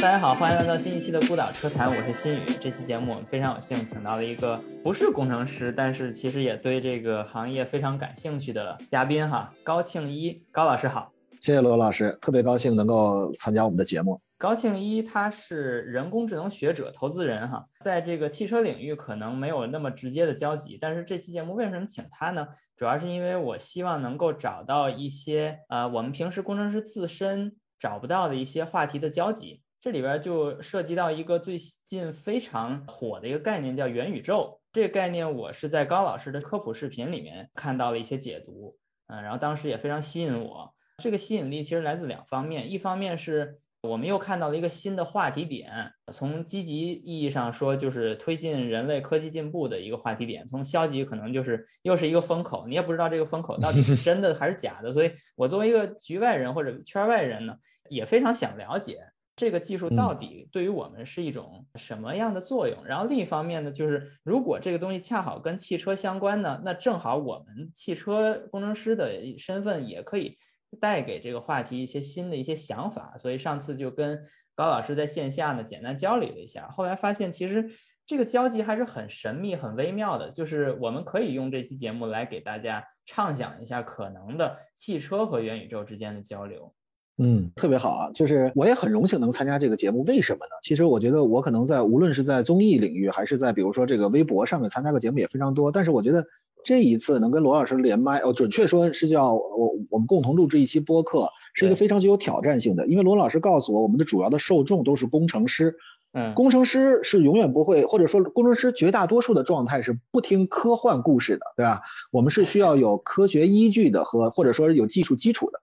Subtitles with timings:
[0.00, 2.46] 大家好，欢迎来到新一期的孤岛车谈，我是新宇。
[2.58, 11.12] 这期节目我们非常有幸请到了一个不是工程师，但是其实也对这个行业非常感兴趣的嘉宾哈，高庆一高老师好。
[11.38, 14.18] 谢谢罗老师，特别高兴能够参加我们的节目。
[14.38, 22.48] 高庆一他是人工智能学者、投资人哈，在这个汽车领域可能没有那么直接的交集，但是这期节目为什么请他呢？
[22.74, 29.60] 主要是因为我希望能够找到一些呃我们平时工程师自身找不到的一些话题的交集。
[29.80, 34.60] 这里边就涉及到一个最近非常火的一个概念，叫元宇宙。
[34.72, 40.74] 这个概念我是在高老师的科普视频里面看到了一些解读，嗯，然后当时也非常吸引我。
[40.98, 54.92] 这个吸引力其实来自两方面，一方面是我们又看到了一个新的话题点，从积极意义上说就是推进人类科技进步的一个话题点；从消极可能就是又是一个风口，你也不知道这个风口到底是真的还是假的。
[54.92, 57.56] 所以我作为一个局外人或者圈外人呢，
[57.88, 58.98] 也非常想了解。
[59.36, 62.84] 这个技术到底对于我们是一种什么样的作用？
[62.84, 70.36] 然后另一方面呢，就是如果这个东西恰好跟汽车相关呢，那正好我们汽车工程师的身份也可以
[70.78, 73.14] 带给这个话题一些新的一些想法。
[73.16, 74.18] 所以上次就跟
[74.54, 77.66] 高老师在线下呢简单交流了一下，后来发现其实
[78.04, 80.30] 这个交集还是很神秘、很微妙的。
[80.30, 86.74] 就是我们可以用这期节目来给大家畅想一下可能的汽车和元宇宙之间的交流。
[87.22, 88.10] 嗯，特别好啊！
[88.14, 90.52] 就是我也很荣幸能参加这个节目，为什么呢？
[90.62, 95.70] 其实我觉得我可能在无论是在综艺领域，还是在比如说这个微博上面参加个节目也非常多。
[95.70, 96.24] 但是我觉得
[96.64, 102.86] 这一次能跟罗老师连麦，哦，准确说是叫我我们共同录制一期播客，是一个非常具有挑战性的。
[102.86, 105.76] 因为罗老师告诉我，我们的主要的受众都是工程师，
[106.14, 111.82] 嗯，工程师是永远不会，或者说工程师绝大多数的状态是不听科幻故事的，对吧？
[112.10, 115.60] 我们是需要有科学依据的和或者说有技术基础的。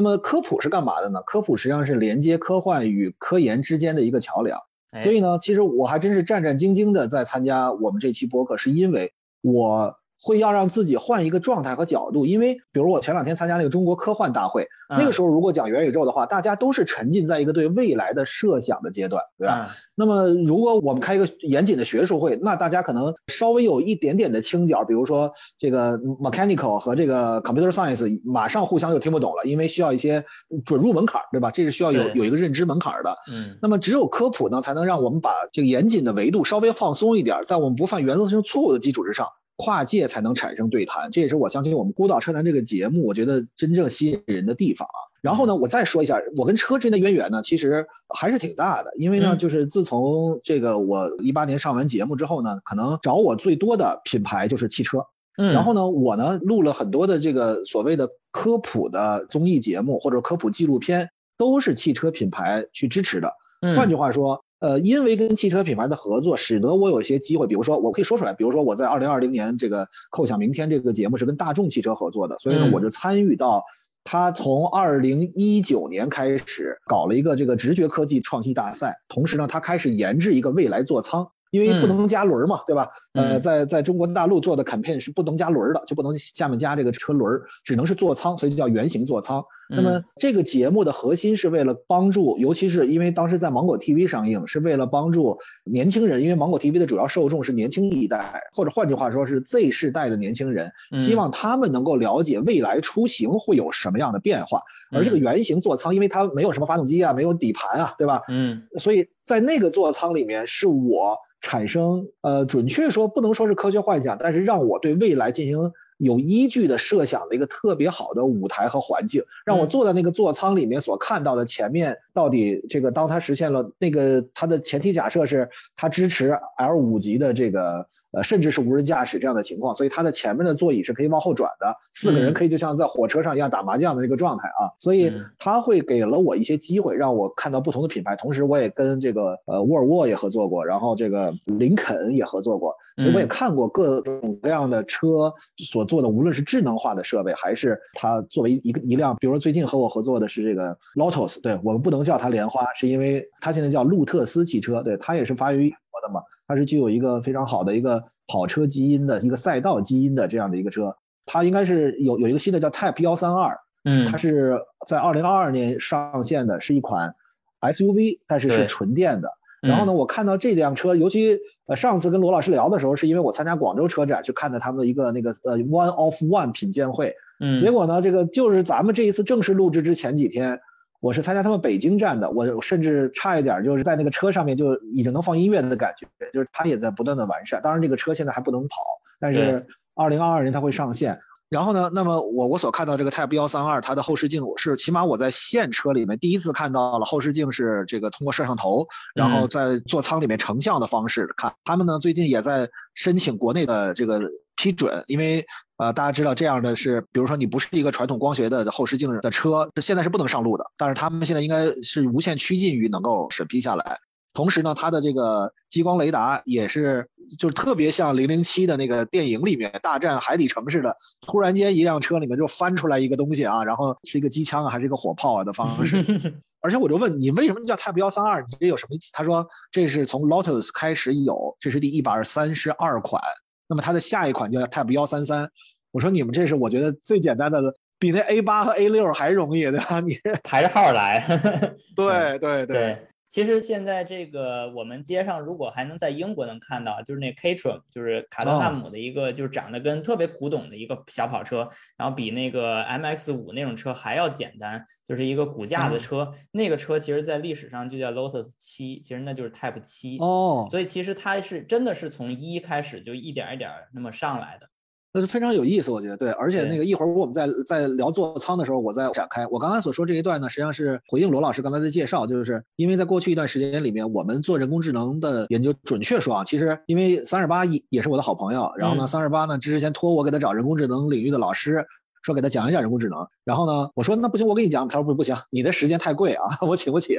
[0.00, 1.20] 那么科普是干嘛的呢？
[1.26, 4.58] 科普实际上是连接科幻与科研之间的一个桥梁。
[4.98, 9.99] 所以呢，其实我还真是战战兢兢的在参加我们这期播客，是因为我。
[10.22, 19.68] 会要让自己换一个状态和角度，因为比如我前两天参加那个中国科幻大会，那个时候如果讲元宇宙的话，大家都是沉浸在一个对未来的设想的阶段，对吧？
[19.94, 30.24] 那么如果我们开一个严谨的学术会，那大家可能稍微有一点点的倾角，比如说这个 mechanical 和这个 computer science 马上互相就听不懂了，因为需要一些
[30.66, 31.50] 准入门槛，对吧？
[31.50, 33.16] 这是需要有有一个认知门槛的。
[33.32, 33.56] 嗯。
[33.62, 39.26] 那么只有科普呢，才能让我们把这个严谨的维度稍微放松一点，在我们不犯原则性错误的基础之上。
[39.60, 44.98] 跨界才能产生对谈，这也是我相信我们孤岛车谈这个节目，我觉得真正吸引人的地方啊。
[45.20, 48.90] 然后呢，我再说一下我跟车之间的渊源呢，其实还是挺大的。
[48.96, 55.04] 因为呢，就是自从这个我一八年上完节目之后呢，可能找我最多的品牌就是汽车。
[55.36, 55.52] 嗯。
[55.52, 63.30] 然后呢，我呢录了很多的这个所谓的科普的综艺节目或者科普纪录片，都是汽车品牌去支持的。
[63.76, 64.42] 换句话说。
[64.60, 73.64] 呃，因为跟汽车品牌的合作，使得我有一些机会，比如说我可以说出来，比如说我在二零二零年这个《扣响明天》这个节目是跟大众汽车合作的，所以呢，我就参与到
[74.04, 81.28] 他从二零一九年开始搞了一个这个直觉科技创新大赛，同时呢，他开始研制一个未来座舱。
[81.50, 82.88] 因为不能加轮儿嘛，对吧？
[83.14, 89.42] 呃，在在中国大陆做的 campaign 是不能加轮儿的，就不能下面加这个车轮儿，只能是座舱，所以就叫圆形座舱。
[89.68, 104.60] 那么这个节目的核心是为了帮助，尤其是因为当时在芒果 TV 上映，是为了帮助年轻人，因为芒果 TV 的主要受众是年轻一代，或者换句话说是 Z 世代的年轻人，希望他们能够了解未来出行会有什么样的变化。
[104.92, 108.22] 而这个圆形座舱，因为它没有什么发动机啊，没有底盘啊，对吧？
[108.28, 111.16] 嗯，所以在那个座舱里面是我。
[111.42, 115.72] 产生，呃，准确说不能说是科学幻想，但是让我对未来进行。
[116.00, 145.80] 有依据的设想的一个特别好的舞台和环境，让我坐在那个座舱里面所看到的前面到底这个，当它实现了那个它的前提假设是它支持 L 五级的这个呃甚至是无人驾驶这样的情况，所以它的前面的座椅是可以往后转的，四个人可以就像在火车上一样打麻将的那个状态啊，所以它会给了我一些机会，让我看到不同的品牌，同时我也跟这个呃沃尔沃也合作过，然后这个林肯也合作过，所以我也看过各种各样的车所。
[145.90, 160.94] 做的无论是智能化的设备，还是它作为一个一辆，比如说最近和我合作的是这个 Lotus，对我们不能叫它莲花，是因为它现在叫路特斯汽车，对它也是发源于英国的嘛，它是具有一个非常好的一个跑车基因的一个赛道基因的这样的一个车，
[161.26, 167.16] 它应该是有有一个新的叫 Type 幺三二，嗯，它是在二零二二年上线的，是一款
[167.62, 169.28] SUV，但是是纯电的。
[169.60, 180.60] 然后呢，我看到这辆车，尤其呃上次跟罗老师聊的时候，是因为我参加广州车展去看的他们的一个那个呃 One of One 品鉴会，嗯，结果呢，这个就是咱们这一次正式录制之前几天，
[181.00, 187.60] 我是参加他们北京站的，我甚至差一点就是在那个车上面就已经能放音乐的感觉，就是它也在不断的完善。
[187.62, 188.76] 当然，这个车现在还不能跑，
[189.18, 191.20] 但是二零二二年它会上线。
[191.50, 198.86] 然后呢，那么我我所看到这个 Type 幺三二，它的后视镜我是起码我在现车里面第一次看到了后视镜是这个通过摄像头，
[199.16, 201.52] 然后在座舱里面成像的方式看。
[201.64, 204.20] 他们呢最近也在申请国内的这个
[204.54, 205.44] 批准，因为
[205.78, 210.64] 呃大家知道这样的是，比如说你不是一个传统光学的后视镜的车，现在是不能上路的。
[210.76, 213.98] 但是他们现在应该是无限趋近于能够审批下来。
[214.32, 220.96] 同时呢，它的这个激光雷达也是，就是特别像零零七的那个电影里面大战海底城似的，
[221.26, 226.04] 突然间一辆车里面就翻出来一个东西啊，然后是一个机枪啊，还是一个火炮啊的方式。
[226.62, 228.42] 而且我就问你，为什么叫 Type 幺三二？
[228.42, 228.96] 你这有什么？
[229.12, 233.20] 他说这是从 Lotus 开始有，这是第一百三十二款。
[233.66, 235.50] 那么它的下一款叫 Type 幺三三。
[235.90, 237.58] 我说你们这是我觉得最简单的，
[237.98, 241.74] 比那 A 八和 A 六还容易对吧，你排着号来。
[241.96, 243.06] 对 对对。
[243.30, 256.32] 其实现在这个我们街上如果还能在英国能看到，就是那 k a t r u m 就是卡特汉姆的一个，就是长得跟特别古董的一个小跑车，然后比那个 MX 五那种车还要简单，就是一个骨架的车。
[256.50, 260.66] 那个车其实在历史上就叫 Lotus 七，其实那就是 Type 七哦。
[260.68, 264.68] 所以其实它是真的是从一开始就一点一点那么上来的。
[265.12, 269.44] 那是非常有意思，我觉得对，而且那个一会儿我们在在聊座舱的时候，我再展开。
[269.48, 281.86] 我刚刚所说这一段呢，实际上是回应罗老师刚才的介绍，就是因为在过去一段时间里面，我们做人工智能的研究，准确说啊，其实因为三二八也也是我的好朋友，然后呢，三二八呢之前托我给他找人工智能领域的老师，
[282.22, 287.18] 说给他讲一讲人工智能，然后呢，我说那不行，我给你讲，他说不不行，你的时间太贵啊， 我请不起。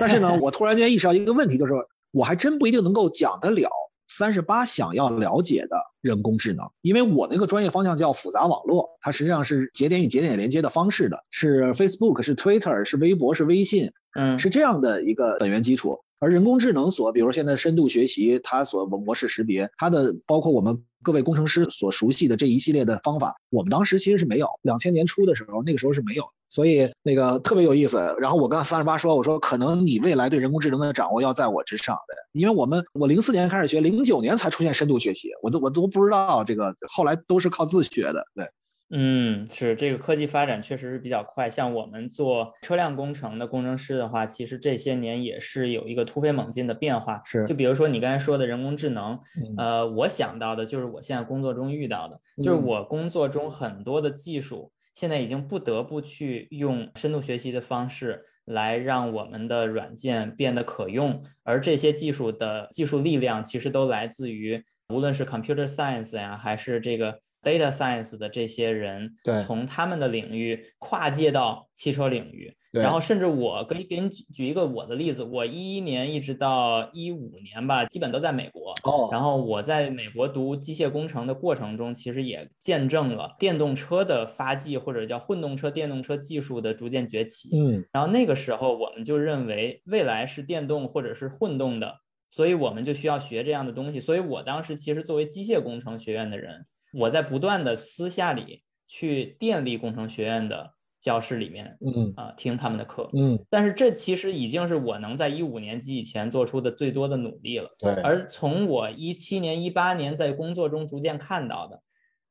[0.00, 1.72] 但是呢， 我突然间意识到一个问题，就是
[2.10, 3.70] 我还真不一定能够讲得了。
[4.08, 16.00] 三十八想要了解的人工智能，因为我那个专业方向叫复杂网络，它实际上是节点与节点连接的方式的，是 Facebook，是 Twitter，是微博，是微信，嗯，是这样的一个本源基础。
[16.20, 24.48] 而人工智能所，比如现在深度学习，它所模式识别，它的包括我们各位工程师所熟悉的这一系列的方法，我们当时其实是没有。
[24.62, 27.96] 两千年初的时候，那个时候是没有，所以那个特别有意思。
[28.18, 38.44] 然后我跟三十八说，我说可能你未来对人工智能的掌握要在我之上的，因为我们我零四年开始学，零九年才出现深度学习，我都我都不知道这个，后来都是靠自学的，对。
[38.90, 41.50] 嗯，是这个科技发展确实是比较快。
[41.50, 47.20] 像我们做车辆工程的工程师的话，其实这些年也是有一个突飞猛进的变化。
[47.26, 49.20] 是，就比如说你刚才说的人工智能，
[49.58, 67.20] 呃，我想到的就是我现在工作中遇到的，就是我工作中很多的技术现在已经不得不去用深度学习的方式来让我们的软件变得可用，而这些技术的技术力量其实都来自于无论是 computer science 呀，还是这个。
[67.48, 78.74] Data science 的这些人，对，从他们的领域跨界到汽车领域，然后甚至我可以给你举举一个我的例子，我一一年一直到一五年吧，基本都在美国。
[78.82, 87.48] 哦，然后我在美国读机械工程的过程中，其实也见证了电动车的发迹，或者叫混动车、电动车技术的逐渐崛起。
[87.54, 91.94] 嗯，然后那个时候我们就认为未来是电动或者是混动的，
[92.30, 94.00] 所以我们就需要学这样的东西。
[94.00, 96.66] 所以我当时其实作为机械工程学院的人。
[96.92, 107.92] 我在不断的私下里去电力工程学院的教室里面，嗯啊听他们的课，嗯，但是这其实已经是我能在一五年级以前做出的最多的努力了，对。
[108.02, 111.82] 而从我一七年、一八年在工作中逐渐看到的，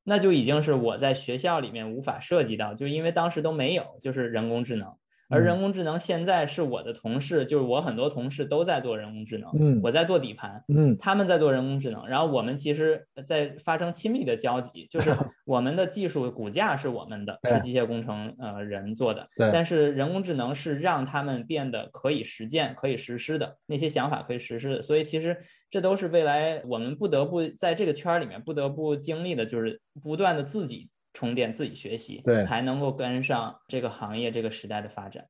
[0.04, 4.94] 那就已经是我在学校里面无法涉及到，就因为当时都没有，就是人工智能。
[5.30, 15.10] 而人工智能现在是我的同事，就是我很多同事都在做人工智能，嗯，我在做底盘，嗯，他们在做人工智能，然后我们其实在发生亲密的交集，就是
[15.46, 25.38] 我们的技术骨架是我们的，是机械工程呃人做的，但是人工智能是让他们变得可以实践、可以实施的那些想法可以实施的，所以其实
[25.70, 30.90] 这都是未来我们不得不在这个圈儿里面不得不经历的，就是不断的自己。
[31.18, 35.26] 充电自己学习，对，才能够跟上这个行业这个时代的发展。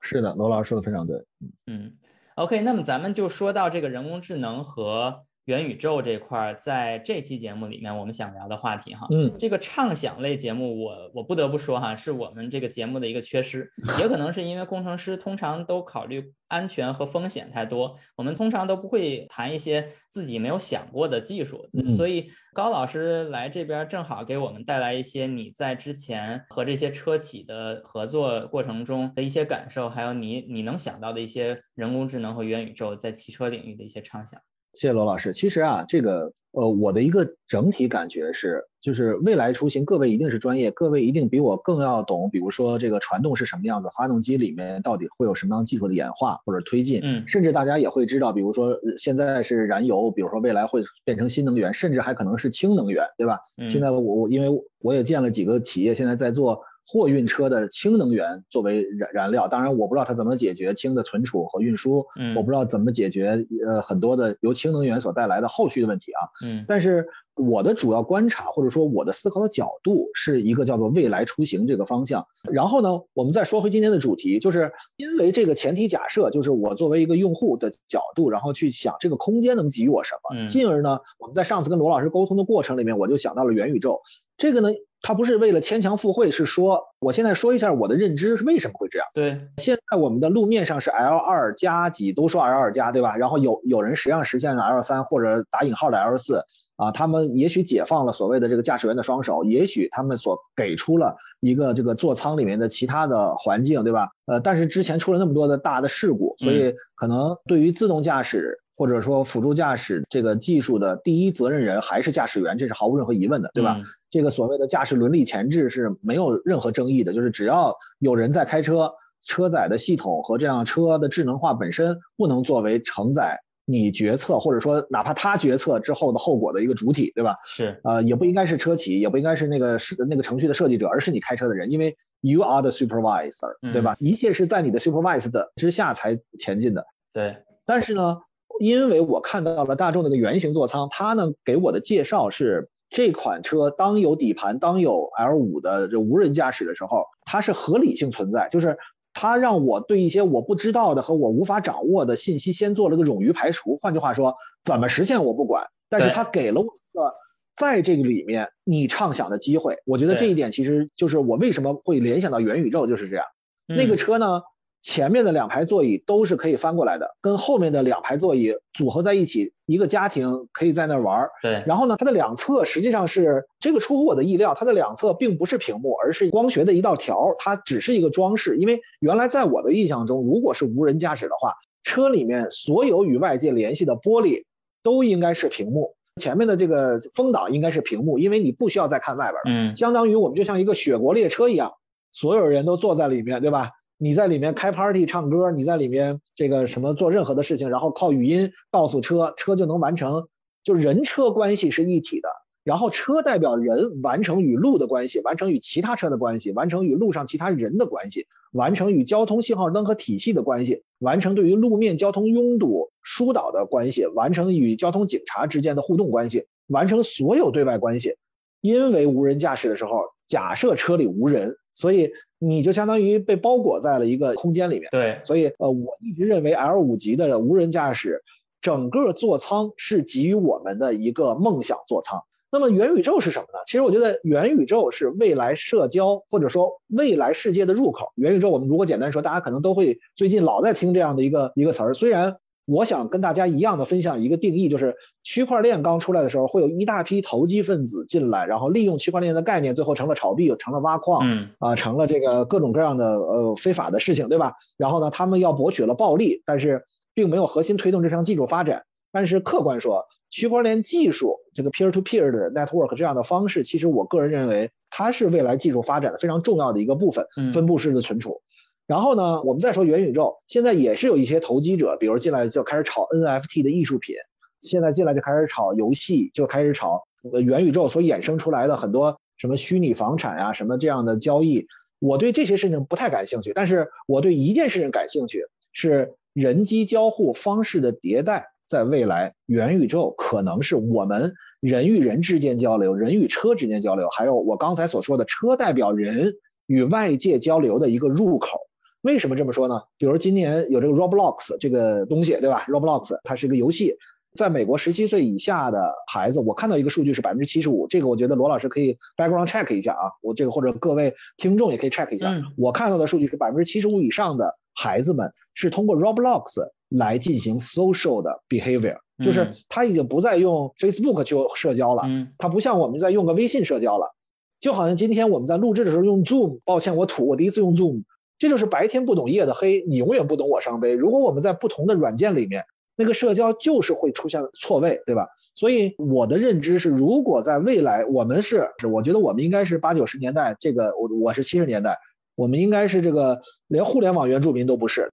[0.00, 1.24] 是的，罗老师说的非常对。
[1.68, 1.96] 嗯
[2.34, 5.24] ，OK，那么咱们就说到这个人工智能和。
[5.46, 21.64] 元宇宙这块儿，在这期节目里面，我们想聊的话题哈，嗯，这个畅想类节目，我我不得不说哈，是我们这个节目的一个缺失，也可能是因为工程师通常都考虑安全和风险太多，我们通常都不会谈一些自己没有想过的技术，
[21.96, 34.40] 所以高老师来这边正好给我们带来一些你在之前和这些车企的合作过程中的一些感受，还有你你能想到的一些人工智能和元宇宙在汽车领域的一些畅想。
[34.76, 35.32] 谢谢罗老师。
[35.32, 42.28] 其实啊，这个呃，我的一个整体感觉是，就是未来出行，各位一定是专业，各位一定比我更要懂。
[42.30, 47.00] 比如说这个传动是什么样子，发动机里面到底会有什么样技术的演化或者推进。
[47.02, 53.38] 嗯，甚至大家也会知道，比如说现在是燃油，比如说未来会变成新能源，甚至还可能是氢能源，对吧？
[53.70, 54.48] 现在我我因为
[54.80, 56.60] 我也见了几个企业，现在在做。
[56.86, 66.20] 货运车的氢能源作为燃燃料，当然我不知道它怎么解决氢的存储和运输，我不知道怎么解决呃很多的由氢能源所带来的后续的问题啊。
[66.44, 72.24] 嗯，但是我的主要观察或者说我的思考的角度是一个叫做未来出行这个方向。
[72.50, 84.00] 然后呢，我们再说回今天的主题，就是因为这个前提假设，就是我作为一个用户的角度，然后去想这个空间能给予我什么，进而呢，我们在上次跟罗老师沟通的过程里面，我就想到了元宇宙。
[84.36, 84.70] 这个呢。
[85.02, 89.06] 它不是为了牵强附会，是说我现在说一下我的认知是为什么会这样。
[89.14, 93.16] 对，现在我们的路面上是 L 二加几，都说 L 二加，对吧？
[93.16, 96.42] 然后有有人实际上实现了 L 三或者打引号的 L 四
[96.74, 104.08] 啊，他们也许解放了所谓的这个驾驶员的双手，也许他们所给出了一个这个座舱里面的其他的环境，对吧？
[104.24, 108.60] 呃，但是之前出了那么多的大的事故，所以可能对于自动驾驶。
[108.78, 113.80] 或者说辅助驾驶这个技术的第一责任人还是驾驶员，这是毫无任何疑问的，对吧？
[114.16, 118.92] 这个所谓的驾驶伦理前置是没有任何争议的，就是只要有人在开车，
[119.22, 127.36] 车载的系统和这辆车的智能化本身不能作为承载你决策，或者说哪怕他决策之后的后果的一个主体，对吧？
[127.44, 133.96] 是，呃，也不应该是车企，也不应该是那个是那个程序的设计者，而是你开车的人，因为 you are the supervisor，对吧？
[134.00, 136.84] 一切是在你的 supervisor 的之下才前进的。
[137.12, 138.18] 对，但是呢？
[138.58, 148.78] 因为我看到了大众那个圆形座舱，它呢给我的介绍是这款车当有底盘、当有 L 五的这无人驾驶的时候，它是合理性存在，就是
[149.12, 153.76] 它让我对一些我不知道的和我无法掌握的信息先做了个冗余排除。
[153.76, 154.34] 换句话说，
[154.64, 157.12] 怎么实现我不管，但是它给了我一个
[157.54, 159.76] 在这个里面你畅想的机会。
[159.84, 163.26] 我觉得这一点其实就是我为什么会联想到元宇宙就是这样。
[163.66, 164.40] 那个车呢？
[164.86, 171.28] 前面的两排座椅都是可以翻过来的，跟后面的两排座椅组合在一起，一个家庭可以在那儿玩。
[171.42, 178.58] 对，然后呢，它的两侧实际上是这个出乎我的意料，它的两侧并不是屏幕，而是光学的一道条，它只是一个装饰。
[178.58, 184.44] 因为原来在我的印象中，如果是无人驾驶的话，车里面所有与外界联系的玻璃
[184.84, 189.70] 都应该是屏幕，前面的这个风挡应该是屏幕，因为你不需要再看外边了。
[189.72, 191.72] 嗯，相当于我们就像一个雪国列车一样，
[192.12, 193.70] 所有人都坐在里面，对吧？
[193.98, 200.28] 你在里面开 party 唱歌，你在里面这个什么做任何的事情，然后靠语音告诉车，车就能完成，
[200.62, 202.28] 就人车关系是一体的。
[202.62, 218.16] 然后车代表人完成与路的关系，完成与其他车的关系，完成与路上其他人的关系，完成与交通信号灯和体系的关系，完成对于路面交通拥堵疏导的关系，完成与交通警察之间的互动关系，完成所有对外关系。
[218.60, 222.10] 因为无人驾驶的时候，假设车里无人，所以。
[222.38, 228.22] 你就相当于被包裹在了一个空间里面，对，所以呃，我一直认为 L 五级的无人驾驶，
[228.60, 232.20] 整个座舱是给予我们的一个梦想座舱。
[232.50, 233.58] 那么元宇宙是什么呢？
[233.66, 238.12] 其实我觉得元宇宙是未来社交或者说未来世界的入口。
[238.14, 242.36] 元宇宙我们如果简单说，大家可能都会最近老在听这样的一个一个词儿，虽然。
[242.66, 254.54] 我想跟大家一样的分享一个定义，就是区块链刚出来的时候，会有一大批投机分子进来，然后利用区块链的概念，最后成了炒币，成了挖矿，嗯啊，成了这个各种各样的呃非法的事情，对吧？
[254.76, 258.84] 然后呢，他们要博取了暴利，但是并没有核心推动这项技术发展。
[259.12, 268.42] 但是客观说，区块链技术这个 peer to peer 的 network 这样的方式，其实我个人认为它是未来技术发展的非常重要的一个部分，分布式的存储。
[268.86, 274.14] 然后呢，我们再说元宇宙，现在也是有一些投机者，比如进来就开始炒 NFT 的艺术品，
[274.60, 277.02] 现在进来就开始炒游戏，就开始炒
[277.32, 281.66] 呃元宇宙所衍生出来的很多什么虚拟房产呀，什么这样的交易。
[281.98, 296.34] 我对这些事情不太感兴趣，但是我对一件事情感兴趣，是人机交互方式的迭代，在未来元宇宙可能是我们人与人之间交流，人与车之间交流，还有我刚才所说的车代表人
[296.66, 298.60] 与外界交流的一个入口。
[299.06, 299.80] 为什么这么说呢？
[299.98, 303.94] 比如今年有这个 Roblox 这个东西，对吧？Roblox 它是一个游戏，
[304.34, 312.34] 在美国十七岁以下的孩子，我看到一个数据是百分之七十五，这个我觉得罗老师可以 background check 一下啊，我这个或者各位听众也可以 check 一下。
[312.58, 322.02] 我看到的数据是百分之七十五以上的孩子们是通过 Roblox 来进行 social 的 behavior，就是他已经不再用 Facebook 去社交了，
[322.38, 324.16] 他不像我们在用个微信社交了，
[324.58, 328.02] 就好像今天我们在录制的时候用 Zoom，抱歉我土，我第一次用 Zoom。
[328.38, 330.94] 这就是白天不懂夜的黑，你永远不懂我伤悲。
[330.94, 332.64] 如果我们在不同的软件里面
[332.96, 335.28] 那个社交就是会出现错位，对吧？
[335.54, 341.98] 所以我的认知是，如果在未来我们是，我觉得我们应该是八九十年代，这个我我是七十年代，
[342.34, 345.10] 我们应该是这个连互联网原住民都不是。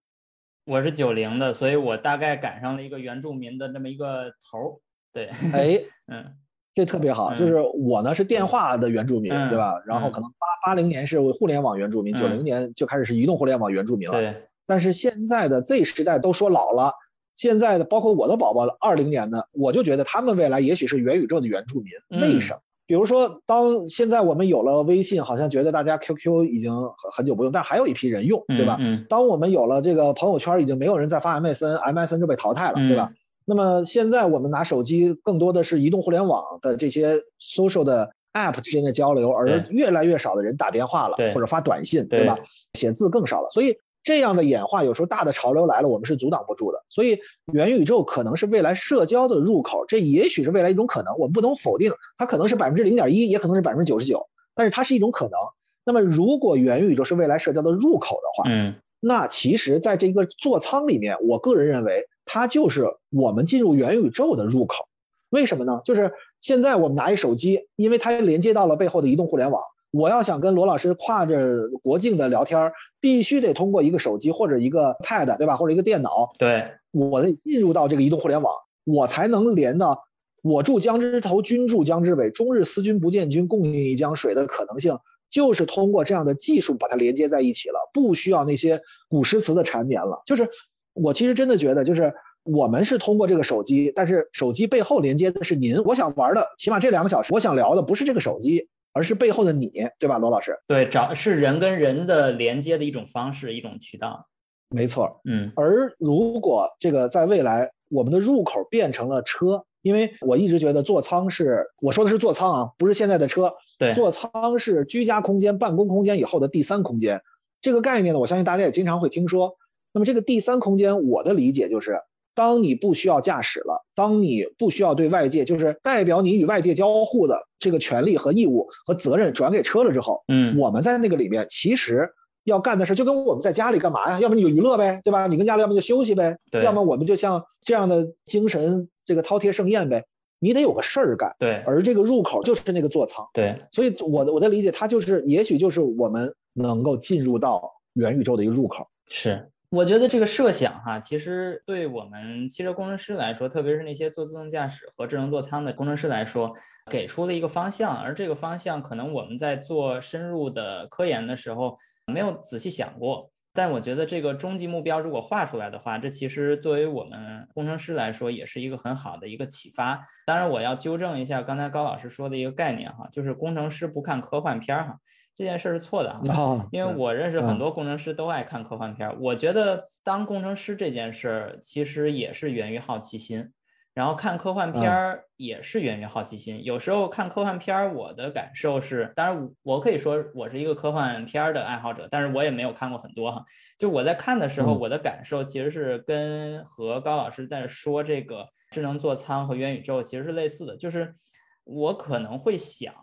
[0.66, 4.80] 我是九零的，所以我大概赶上了一个原住民的这么一个头儿。
[5.14, 6.36] 对，哎， 嗯，
[6.76, 9.82] 这特别好，就是我呢是电话的原住民，对吧？
[9.86, 14.16] 然后可能八八零年是互联网原住民，九零年就开始是移动互联网原住民了。
[14.20, 14.48] 对。
[14.66, 16.94] 但是现在的 Z 时代都说老了，
[17.36, 22.22] 现在的包括我的宝宝二零年的，我就觉得他们未来也许是元宇宙的原住民。
[22.22, 22.60] 为什么？
[22.86, 28.78] 比如说，当现在我们有了微信，好像觉得大家 QQ 已经很很久不用，但还有一批人用，对吧？
[29.08, 33.10] 当我们有了这个朋友圈，已经没有人再发 MSN，MSN 就被淘汰了，对吧？
[33.46, 42.38] 那么现在我们拿手机，更多的是移动互联网的这些 social 的 app 之间的交流，而越来越少的人打电话了，或者发短信，对吧？
[42.74, 43.78] 写字更少了，所以。
[44.06, 46.84] 这样的演化，有时候大的潮流来了，我们是阻挡不住的。
[46.90, 47.20] 所以，
[47.54, 51.14] 元宇宙可能是未来社交的入口，这也许是未来一种可能。
[51.18, 55.40] 我们不能否定它可能是百分之零点一，也可能是百分之九十九，但是它是一种可能。
[55.86, 64.88] 那么，如果元宇宙是未来社交的入口的话，嗯，那其实在这个座舱里面，我个人认为它就是我们进入元宇宙的入口。
[65.30, 65.82] 为什么呢？
[65.84, 69.62] 就是现在我们拿一手机，因为它连接到了背后的移动互联网。
[69.92, 75.56] 我要想跟罗老师跨着国境的聊天，必须得通过一个手机或者一个 Pad，对吧？
[75.56, 76.34] 或者一个电脑。
[76.40, 80.04] 对，我得进入到这个移动互联网，我才能连到
[80.42, 84.98] 我住江之头，君住江之尾，终日思君不见君，共饮一江水的可能性，
[85.30, 90.24] 就是通过这样的技术把它连接在一起了，不需要那些古诗词的缠绵了。
[90.26, 90.50] 就是
[90.94, 95.84] 我其实真的觉得，就是我们是通过这个手机，但是手机背后连接的是您。
[95.84, 98.70] 我想玩的，起码这两个小时，我想聊的不是这个手机。
[98.96, 100.56] 而是背后的你，对吧，罗老师？
[100.68, 104.28] 对，找是人跟人的连接的一种方式，一种渠道。
[104.70, 105.52] 没错，嗯。
[105.56, 113.56] 而如果这个在未来，我们的入口变成了车，因为我一直觉得座舱是，我说的是座舱啊，不是现在的车。
[113.80, 117.24] 对，座舱是居家空间、办公空间以后的第三空间。
[117.62, 119.56] 这个概念呢，我相信大家也经常会听说。
[119.94, 122.00] 那么这个第三空间，我的理解就是。
[122.36, 132.10] 当你不需要驾驶了，当你不需要对外界，就是代表你与外界交互的这个权利和义务和责任转给车了之后，嗯，我们在那个里面其实
[132.44, 134.20] 要干的事就跟我们在家里干嘛呀？
[134.20, 135.28] 要么你就娱乐呗，对吧？
[135.28, 140.04] 你跟家里要么就休息呗，对，要么我们就像这样的精神这个饕餮盛宴呗，
[140.40, 141.62] 你得有个事儿干，对。
[141.68, 143.60] 而这个入口就是那个座舱，对。
[143.72, 149.52] 所以我的我的理解，它就是也许就是我们能够进入到元宇宙的一个入口，是。
[149.74, 156.56] 我觉得这个设想哈，其实对我们汽车工程师来说，特别是那些做自动驾驶和智能座舱的工程师来说，
[156.92, 157.98] 给出了一个方向。
[157.98, 163.32] 而这个方向可能我们在做深入的科研的时候没有仔细想过。
[163.52, 170.06] 但我觉得这个终极目标如果画出来的话，这其实对于我们工程师来说也是一个很好的一个启发。
[170.28, 175.00] 当然，我要纠正一下刚才高老师说的一个概念哈，就是工程师不看科幻片儿哈。
[175.36, 179.14] 这件事是错的啊，因为我认识很多工程师都爱看科幻片。
[179.20, 183.52] 我觉得当工程师这件事儿其实也是源于好奇心，
[183.96, 186.64] 然后看科幻片儿也是源于好奇心。
[186.64, 193.44] 有时候看科幻片儿，我的感受是，当然我可以说我是一个科幻片儿的爱好者，但是我也没有看过很多哈。
[193.80, 201.16] 就我在看的时候，我的感受其实是跟和高老师在说这个智能座舱和元宇宙其实是类似的，就是
[201.64, 202.94] 我可能会想。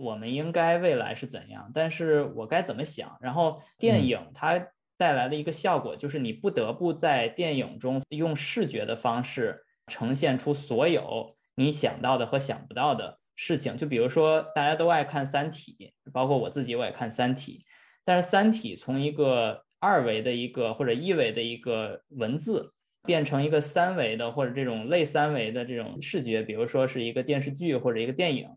[0.00, 1.70] 我们应该未来是怎样？
[1.74, 3.16] 但是我该怎么想？
[3.20, 4.58] 然后电影它
[4.96, 13.76] 带来的一个效果就是，你不得不在电影中用视觉的方式呈现出所有你想到的和想不到的事情。
[13.76, 17.64] 就比如说，大家都爱看《三体》，包括我自己我也看《三体》，
[18.04, 22.72] 但是《三体》从一个二维的一个或者一维的一个文字，
[23.04, 28.48] 变成一个三维的或者这种类三维的这种视觉，比如说是一个电视剧或者一个电影。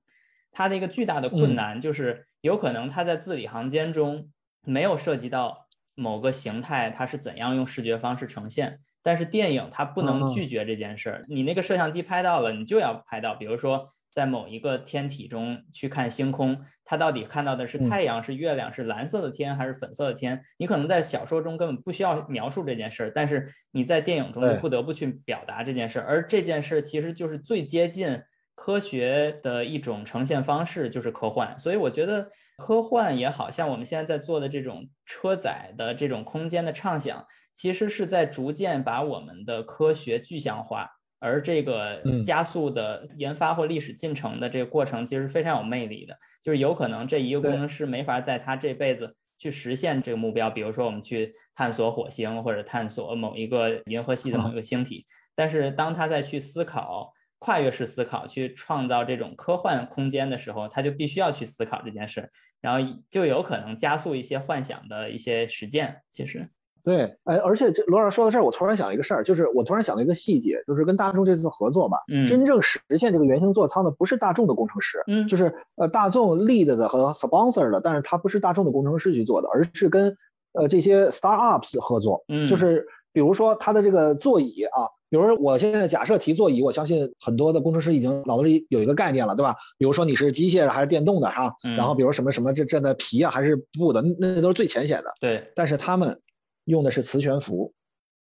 [0.54, 4.30] 它的一个巨大的困难就是，有可能它在字里行间中
[4.62, 8.80] 没有涉及到某个形态，它是怎样用视觉方式呈现。
[9.02, 13.36] 但是电影它不能拒绝这件事儿，你那个摄像机拍到了，你就要拍到。
[13.36, 20.42] 比如说在某一个天体中去看星空，它到底看到的是太阳、是月亮、是蓝色的天还是粉色的天？
[20.58, 26.08] 你可能在小说中根本不需要描述这件事儿，但是你在电影中就不得不去表达这件事儿。
[26.08, 28.22] 而这件事儿其实就是最接近。
[28.56, 40.88] 科学的一种呈现方式就是科幻，所以我觉得科幻也好像我们现在在做的这种车载的这种空间的畅想，其实是在逐渐把我们的科学具象化，
[41.20, 46.16] 而这个加速的研发或历史进程的这个过程，其实非常有魅力的。
[46.42, 55.06] 就是有可能这一个工程师没法在他这辈子去实现这个目标，比如说我们去探索火星或者探索某一个银河系的某一个星体。
[55.36, 57.12] 但是当他再去思考
[57.44, 62.80] 跨越式思考，去创造这种科幻空间的时候，他就必须要去思考这件事，然后
[63.10, 66.02] 就有可能加速一些幻想的一些实践。
[66.10, 66.48] 其实。
[66.86, 80.18] 对，哎，而且这罗老师说到这儿，我突然想一个事儿，就是我突然想了一个细节，就是跟大众这次合作吧，嗯，真正实现这个原型座舱的不是大众的工程师，嗯，就是呃大众 lead 的和 sponsor 的，但是他不是大众的工程师去做的，而是跟
[80.52, 89.56] 呃这些 startups 合作，嗯，就是比如说他的这个座椅啊，比如说我现在假设提座椅，我相信很多的工程师已经脑子里有一个概念了，对吧？
[89.78, 96.20] 比如说你是机械的还是电动的哈，然后比如什么什么这这的皮啊还是布的，那都是最浅显的，对，但是他们。
[96.66, 97.74] 用的是磁悬浮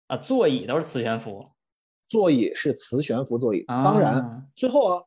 [0.08, 1.46] 啊，座椅都是磁悬浮，
[2.08, 3.62] 座椅是磁悬浮座椅。
[3.68, 5.02] 当然，最后啊，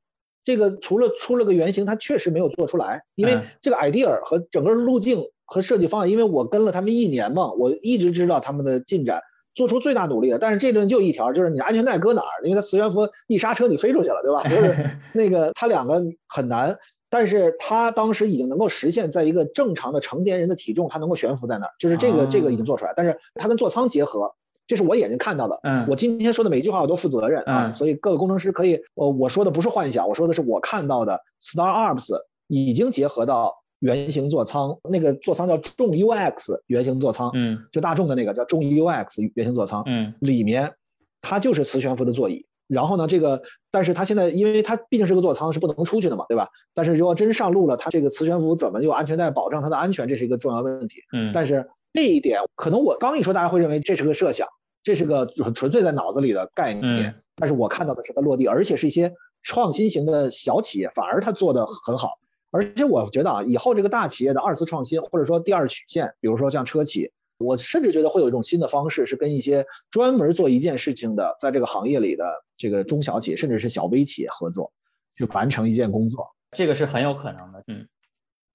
[0.45, 9.21] 这个除了出了个原型，它确实没有做出来，因为这个 idea 和整个路径和设计方案，因为我跟了他们一年嘛，我一直知道他们的进展，
[9.56, 10.38] 做出最大努力的。
[10.38, 12.44] 但是这顿就一条，就是你安全带搁哪儿？
[12.44, 14.44] 因为它磁悬浮一刹车你飞出去了，对吧？
[14.44, 16.78] 就是 那个它两个很难。
[17.08, 22.94] 但是它当时已经能够实现，在一个正常的成年人的体重，它能够悬浮在那儿，就是这个这个已经做出来。
[22.98, 24.34] 但是它跟座舱结合，
[24.68, 25.58] 这是我眼睛看到的。
[25.63, 31.22] 嗯，我今天说的每一句话我都负责任啊，所以各个工程师可以，呃，我说的不是幻想，我说的是我看到的。
[31.41, 32.10] StarArps
[32.48, 40.74] 已经结合到原型座舱，那个座舱叫众 UX 原型座舱，嗯，就大众的那个叫众 UX 原型座舱，嗯，里面
[41.22, 42.46] 它就是磁悬浮的座椅。
[42.68, 46.50] 然后呢，这个，但是它现在，因为它毕竟是个座舱，是不能出去的嘛，对吧？
[46.74, 51.02] 但是如果真上路了，它这个磁悬浮怎么有安全带保障它的安全，这是一个重要问题。
[51.14, 54.48] 嗯，但是这一点，可能我刚一说，大家会认为这是个设想，
[54.84, 57.22] 这是个纯粹在脑子里的概念。
[57.36, 62.18] 但是我看到的是它落地，而且是一些创新型的小企业，反而它做的很好。
[62.56, 67.12] 而且我觉得啊，以后这个大企业的二次创新，或者说第二曲线，比如说像车企。
[67.38, 72.26] 我甚至觉得会有一种新的方式，是跟一些专门做一件事情的，在这个行业里的
[72.58, 74.72] 这个中小企业，甚至是小微企业合作，
[75.18, 76.26] 去完成一件工作。
[76.52, 77.62] 这个是很有可能的。
[77.68, 77.89] 嗯，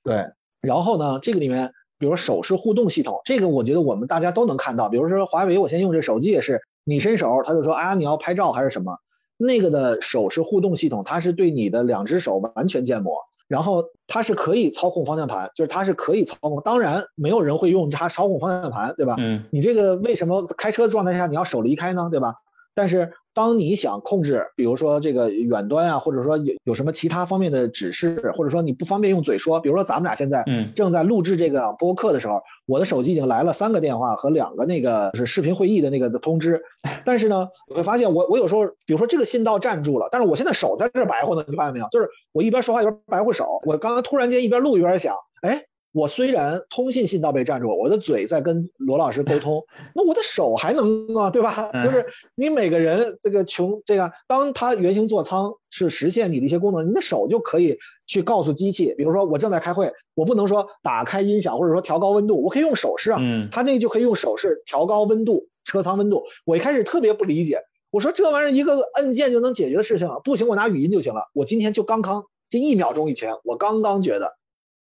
[0.02, 0.24] 对。
[0.62, 4.88] 然后呢，这个里面，比如手势互动系统，这个我觉得我们大家都能看到。
[4.88, 8.96] 比如说华为，我现在用这手机也是，你伸手，他就说啊，你要拍照还是什么？
[9.36, 13.12] 那个的手势互动系统，它是对你的两只手完全建模。
[13.50, 16.62] 然后它是可以操控方向盘，就是它是可以操控。
[16.62, 19.16] 当然，没有人会用它操控方向盘，对吧？
[19.18, 19.42] 嗯。
[19.50, 22.06] 你这个为什么开车的状态下你要手离开呢？
[22.12, 22.36] 对吧？
[22.74, 23.12] 但是。
[23.32, 36.60] 当你想控制，比如说这个远端啊，或者说有有什么其他方面的指示，或者说你不方便用嘴说，比如说咱们俩现在正在录制这个播客的时候，我的手机已经来了三个电话和两个那个是视频会议的那个的通知，
[37.04, 41.86] 但是呢，我会发现我我有时候，比如说这个信道站住了，但是我现在手在这白活呢，你发现没有？
[41.90, 45.64] 就是我一边说话一边白活手，我刚刚突然间一边录一边想，哎。
[45.92, 51.70] 我虽然通信信道被占住，我的嘴在跟罗老师沟通， 那我的手还能啊，对吧？
[51.82, 57.76] 就是你每个人这个穷这个，当他原型座舱是实现你的一些功能，你的手就可以
[58.06, 63.18] 去告诉机器，比如说我正在开会，我不能说打开音响或者说调高温度，我可以用手势啊，
[63.50, 66.22] 他那个就可以用手势调高温度，车舱温度。
[66.44, 67.58] 我一开始特别不理解，
[67.90, 71.30] 我说这玩意儿一个按键就能解决的事情啊，不行，我拿语音就行了。
[71.34, 74.36] 我今天就刚刚这一秒钟以前，我刚刚觉得。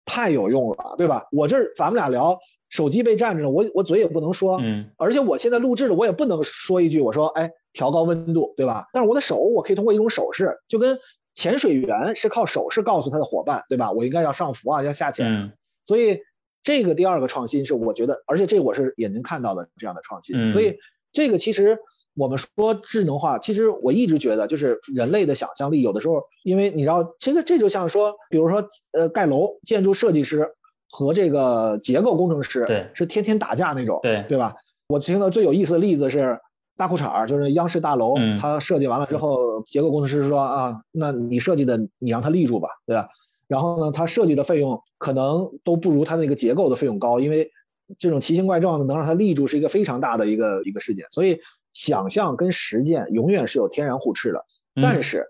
[0.05, 1.27] 太有用了，对吧？
[1.31, 2.39] 我这儿咱们俩聊，
[2.69, 8.87] 手机被占着了，我我嘴也不能说，嗯，而且我现在录制了，我也不能说一句，我说，哎，调高温度，对吧？
[8.93, 10.97] 但是我的手，我可以通过一种手势，就跟
[11.33, 13.91] 潜水员是靠手势告诉他的伙伴，对吧？
[13.91, 15.53] 我应该要上浮啊，要下潜。
[15.83, 16.19] 所以
[16.63, 20.77] 这个第二个创新是我觉得，而且这我是眼睛看到的这样的创新，所以
[21.15, 21.79] 这个其实。
[22.17, 30.53] 我们说智能化，其实我一直觉得，就是人类的想象力，有的时候，因为你知道，其实这就像说，比如说，呃，盖楼建筑设计师
[30.89, 34.55] 和这个结构工程师，对，是天天打架那种，对，对吧？
[34.87, 36.39] 我听到最有意思的例子是
[36.77, 43.09] 大裤衩就是央视大楼，它设计完了之后，结构工程师说啊，那你设计的，你让它立住吧，对吧？
[43.49, 47.51] 然后呢，他设计的费用可能都不如他那个结构的费用高，因为
[47.97, 51.39] 这种奇形怪状的能让它立住是一个非常大的一个一个事件，所以。
[51.77, 54.45] 想象跟实践永远是有天然互斥的，
[54.75, 55.25] 但是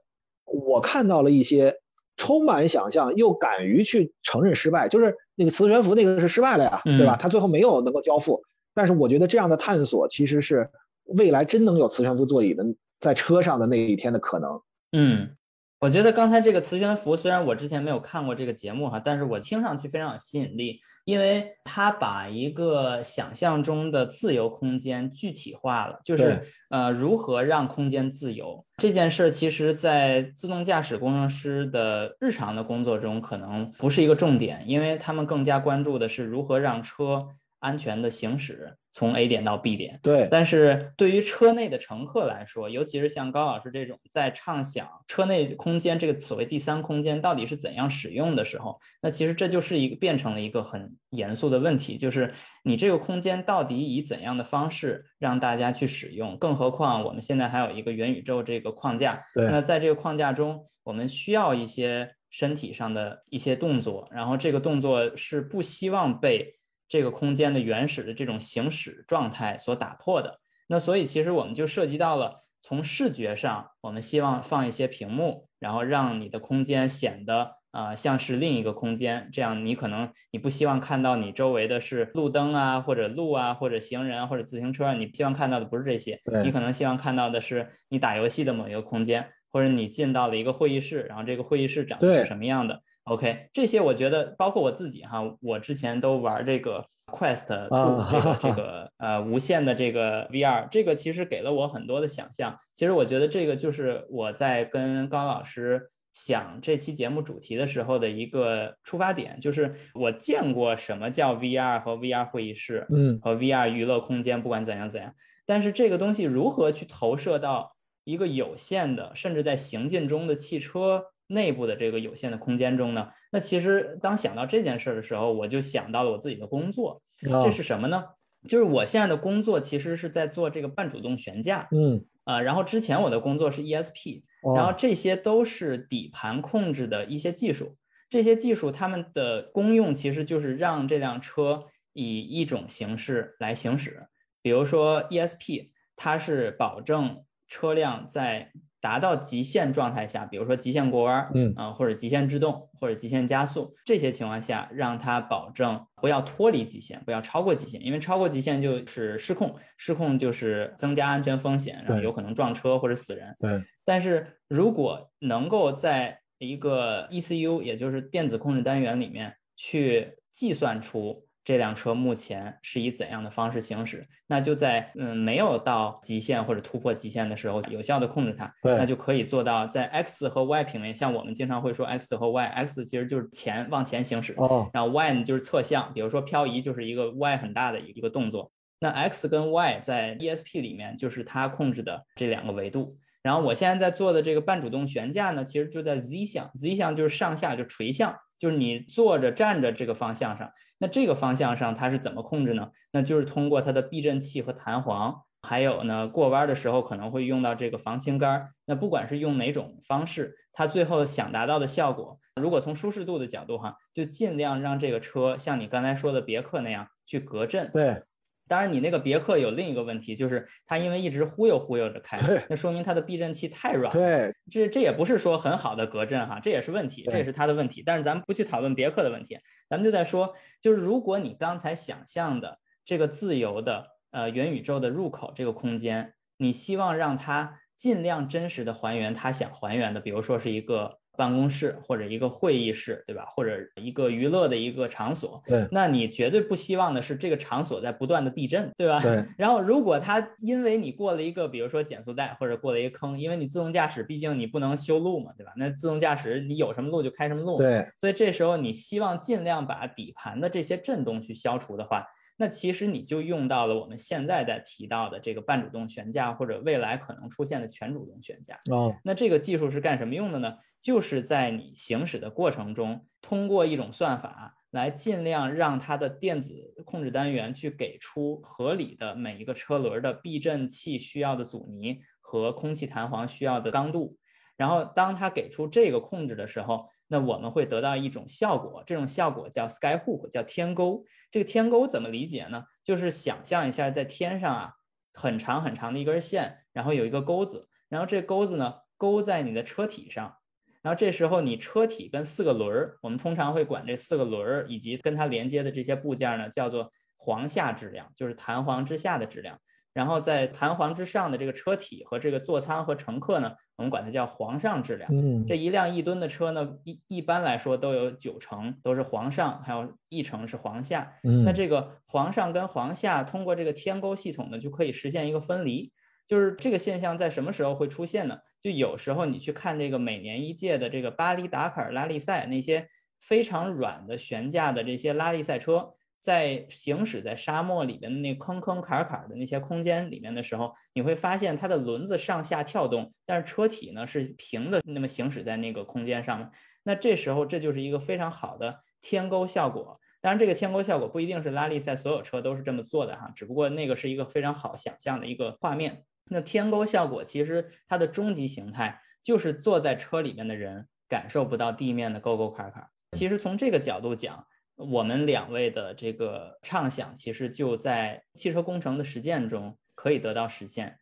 [0.46, 1.78] 我看到了一些
[2.18, 7.18] 充满想象又敢于去承认失败，就是那个磁悬浮那个是失败了呀，对吧？
[7.20, 8.44] 他最后没有能够交付，
[8.76, 10.70] 但是我觉得这样的探索其实是
[11.06, 12.64] 未来真能有磁悬浮座椅的
[13.00, 14.62] 在车上的那一天的可能。
[14.92, 15.32] 嗯。
[15.80, 37.28] 我觉得刚才这个磁悬浮，虽然我之前没有看过这个节目哈，但是我听上去非常有吸引力，因为它把一个想象中的自由空间具体化了，就是呃如何让空间自由这件事，其实在自动驾驶工程师的日常的工作中可能不是一个重点，因为他们更加关注的是如何让车。
[37.66, 40.00] 安全的行驶从 A 点到 B 点。
[40.04, 52.32] 对，但是对于车内的乘客来说，尤其是像高老师这种在畅想车内空间这个所谓第三空间到底是怎样使用的时候，那其实这就是一个变成了一个很严肃的问题，就是
[52.64, 56.38] 你这个空间到底以怎样的方式让大家去使用？
[56.38, 62.14] 更何况我们现在还有一个元宇宙这个框架，那在这个框架中，我们需要一些。
[62.32, 66.54] 身体上的一些动作，然后这个动作是不希望被
[66.88, 70.40] 这个空间的原始的这种行驶状态所打破的。
[70.68, 79.30] 那所以其实我们就涉及到了从视觉上，我们希望放一些屏幕，然后让你的空间显得啊像是另一个空间。
[79.32, 89.30] 这样你可能你不希望看到你周围的是路灯啊，或者路啊，或者行人或者自行车，你希望看到的不是这些，你可能希望看到的是你打游戏的某一个空间。
[89.52, 97.48] 或者你进到了一个会议室，然后这个会议室长得是什么样的？OK，这些我觉得包括我自己哈，我之前都玩这个 Quest
[98.12, 102.58] 这个这个呃无线的这个 VR，这个其实给了我很多的想象。
[102.74, 115.14] 其实我觉得这个就是我在跟高老师想这期节目主题的时候的一个出发点，就是我见过什么叫 VR 和 VR 会议室，嗯，和 VR 娱乐空间，不管怎样怎样，
[115.46, 117.74] 但是这个东西如何去投射到？
[118.08, 127.02] 一个有限的，甚至在行进中的汽车内部的这个有限的空间中呢，那其实当想到这件事的时候，我就想到了我自己的工作。
[127.18, 128.04] 这是什么呢？
[128.48, 131.68] 就是我现在的工作其实是在做这个半主动悬架。
[131.72, 134.24] 嗯啊，然后之前我的工作是 ESP，
[134.56, 137.78] 然后这些都是底盘控制的一些技术。
[138.10, 144.08] 这些技术它们的功用其实就是让这辆车以一种形式来行驶。
[144.42, 147.24] 比如说 ESP，它是保证。
[147.48, 148.52] 车辆在
[148.86, 163.36] 达到极限状态下，比如说极限过弯，嗯啊，或者极限制动，或者极限加速，这些情况下，让它保证不要脱离极限，不要超过极限，因为超过极限就是失控，失控就是增加安全风险，然后有可能撞车或者死人。
[163.40, 163.60] 对。
[163.84, 171.26] 但是如果能够在一个 ECU，也就是电子控制单元里面去计算出。
[171.46, 174.04] 这辆车目前是以怎样的方式行驶？
[174.26, 180.94] 那就在嗯没有到极限或者突破极限的时候，有效的控制它，那就可以做到在 X 和 Y 平面。
[180.94, 188.52] 像我们经常会说 X 和 Y，X 其实就是前往前行驶，哦，然后 Y 呢就是侧向，比如说漂移就是一个 Y 很大的一个动作。
[188.80, 192.98] 那 X 跟 Y 在 ESP 里面就是它控制的这两个维度。
[193.22, 198.16] 然后我现在在做的这个半主动悬架呢，其实就在 Z 向，Z 向就是上下就垂向。
[198.40, 202.70] 就是你坐着站着这个方向上，那这个方向上它是怎么控制呢？
[202.92, 208.50] 那就是通过它的避震器和弹簧，还有呢过弯的时候可能会用到这个防倾杆。
[208.66, 217.70] 那不管是用哪种方式，它最后想达到的效果，如果从舒适度的角度哈，就尽量让这个车像你刚才说的别克那样去隔震。
[217.72, 218.04] 对。
[218.48, 222.18] 当然，你那个别克有另一个问题，就是它因为一直忽悠忽悠着开，
[222.50, 223.92] 那说明它的避震器太软。
[223.92, 227.82] 对，这这也不是说很好的隔震哈，这也是问题，这也是它的问题。
[227.86, 229.38] 但是咱们不去讨论别克的问题，
[229.70, 241.00] 咱们就在说，就是如果你刚才想象的这个自由的呃元宇宙的入口这个空间，你希望让它尽量真实的还原它想还原的，比如说是一个。
[241.18, 243.26] 办公室或者一个会议室，对吧？
[243.36, 245.68] 或者一个娱乐的一个场所，对。
[245.72, 249.00] 那你绝对不希望的是这个场所在不断的地震，对吧？
[249.00, 249.24] 对。
[249.38, 255.54] 然后，如果它因为你过了一个，比如说减速带，或者过了一个坑，因为你自动驾驶，毕竟你不能修路嘛，对吧？
[255.58, 257.86] 那自动驾驶你有什么路就开什么路，对。
[257.98, 262.06] 所以这时候你希望尽量把底盘的这些震动去消除的话。
[262.38, 268.60] 那其实你就用到了我们现在在提到的这个半主动悬架，或者未来可能出现的全主动悬架。
[268.72, 270.56] 哦，那这个技术是干什么用的呢？
[270.82, 284.18] 就是在你行驶的过程中，通过一种算法来尽量让它的电子控制单元去给出合理的每一个车轮的避震器需要的阻尼和空气弹簧需要的刚度。
[284.58, 291.06] 然后当它给出这个控制的时候，那我们会得到一种效果，这种效果叫 sky hook，叫天钩。
[291.30, 292.64] 这个天钩怎么理解呢？
[292.84, 294.74] 就是想象一下，在天上啊，
[295.14, 300.36] 很长很长的一根线，然后有一个钩子，然后这钩子呢钩在你的车体上，
[300.82, 309.60] 然后这时候你车体跟四个轮儿，我们通常会管这四个轮儿以及跟它连接的这些部件呢叫做簧下质量，就是弹簧之下的质量。
[309.96, 315.10] 然后在弹簧之上的这个车体和这个座舱和乘客呢，我们管它叫簧上质量。
[315.10, 321.14] 嗯，这一辆一吨的车呢，一一般来说都有九成都是簧上，还有一成是簧下。
[321.24, 325.94] 嗯，那这个簧上跟簧下通过这个天钩系统呢，就可以实现一个分离。
[326.28, 328.38] 就是这个现象在什么时候会出现呢？
[328.62, 332.90] 就有时候你去看这个每年一届的这个巴黎达喀尔拉力赛，那些
[333.22, 335.94] 非常软的悬架的这些拉力赛车。
[336.26, 346.52] 在行驶在沙漠里边的那坑坑坎坎的那些空间里面的时候，你会发现它的轮子上下跳动，但是车体呢是平的，那么行驶在那个空间上。
[346.82, 350.00] 那这时候这就是一个非常好的天沟效果。
[350.20, 356.06] 当然，这个天沟效果不一定是拉力赛所有车都是这么做的哈，只不过那个是一个非常好想象的一个画面。
[356.32, 362.88] 那天沟效果其实它的终极形态就是坐在车里面的人感受不到地面的沟沟坎坎。
[363.12, 370.98] 其实从这个角度讲，我们两位的这个畅想，其实就在汽车工程的实践中可以得到实现。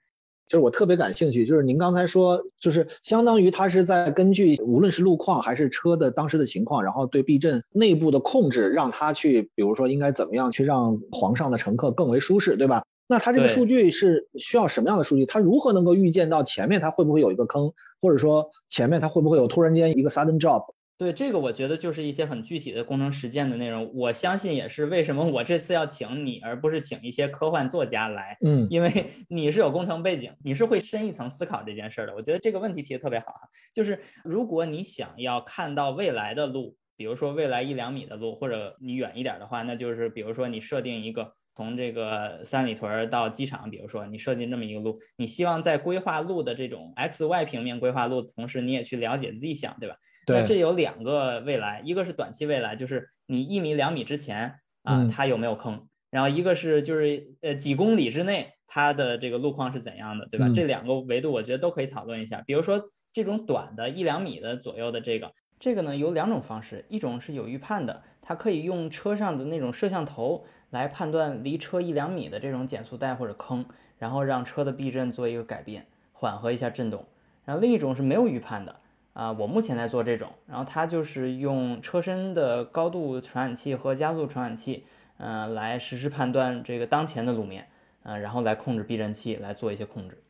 [0.47, 12.85] 就是我特别感兴趣，就是您刚才说，就是相当于它是在根据无论是路况还是车的当时的情况，然后对避震内部的控制，让它去，比如说应该怎么样去让皇上的乘客更为舒适，对吧？
[13.07, 15.25] 那它这个数据是需要什么样的数据？
[15.25, 20.73] 它如何能够预见到前面它会不会有一个坑，或者说前面它会不会有突然间一个 sudden drop？
[21.03, 23.91] 对这个，我觉得就是一些很具体的工程实践的内容。
[23.93, 28.37] 我相信也是为什么我这次要请你，而不是请一些科幻作家来。
[28.45, 28.89] 嗯，因为
[29.27, 32.15] 你是有工程背景，你是会深一层思考这件事的。
[32.15, 33.41] 我觉得这个问题提的特别好哈，
[33.73, 49.95] 就是如果你想要看到未来的路，比如说未来一两米的路，或者你远一点的话，那就是比如说你设定一个从这个三里屯到机场，比如说你设计这么一个路，你希望在规划路的这种 x y 平面规划路的同时，你也去了解 z 项，对吧？
[50.27, 55.87] 那这有两个未来，一个是短期未来，就是你一米两米之前啊，它有没有坑？
[56.09, 60.47] 然后一个是就是呃几公里之内它的这个路况是怎样的，对吧？
[60.53, 62.43] 这两个维度我觉得都可以讨论一下。
[62.45, 73.65] 比如说这种短的一两米的左右的这个，这个呢有两种方式，一种是有预判的，它可以用车上的那种摄像头来判断离车一两米的这种减速带或者坑，
[73.97, 77.05] 然后让车的避震做一个改变，缓和一下震动。
[77.45, 78.75] 然后另一种是没有预判的。
[79.13, 84.85] 啊，我目前在做这种，然后它就是用车身的高度传感器和加速传感器，
[85.17, 87.69] 嗯，来实时判断这个当前的路面，
[88.03, 90.23] 嗯，然后来控制避震器来做一些控制。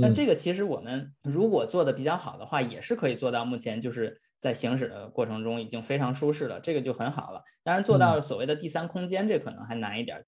[0.00, 3.44] 那这个其实我们如果做的比较好的话，也是可以做到。
[3.44, 7.42] 目前就是在行驶的过程中已经非常舒适了，这个就很好了。
[7.64, 10.24] 当然做到所谓的第三空间，这可能还难一点。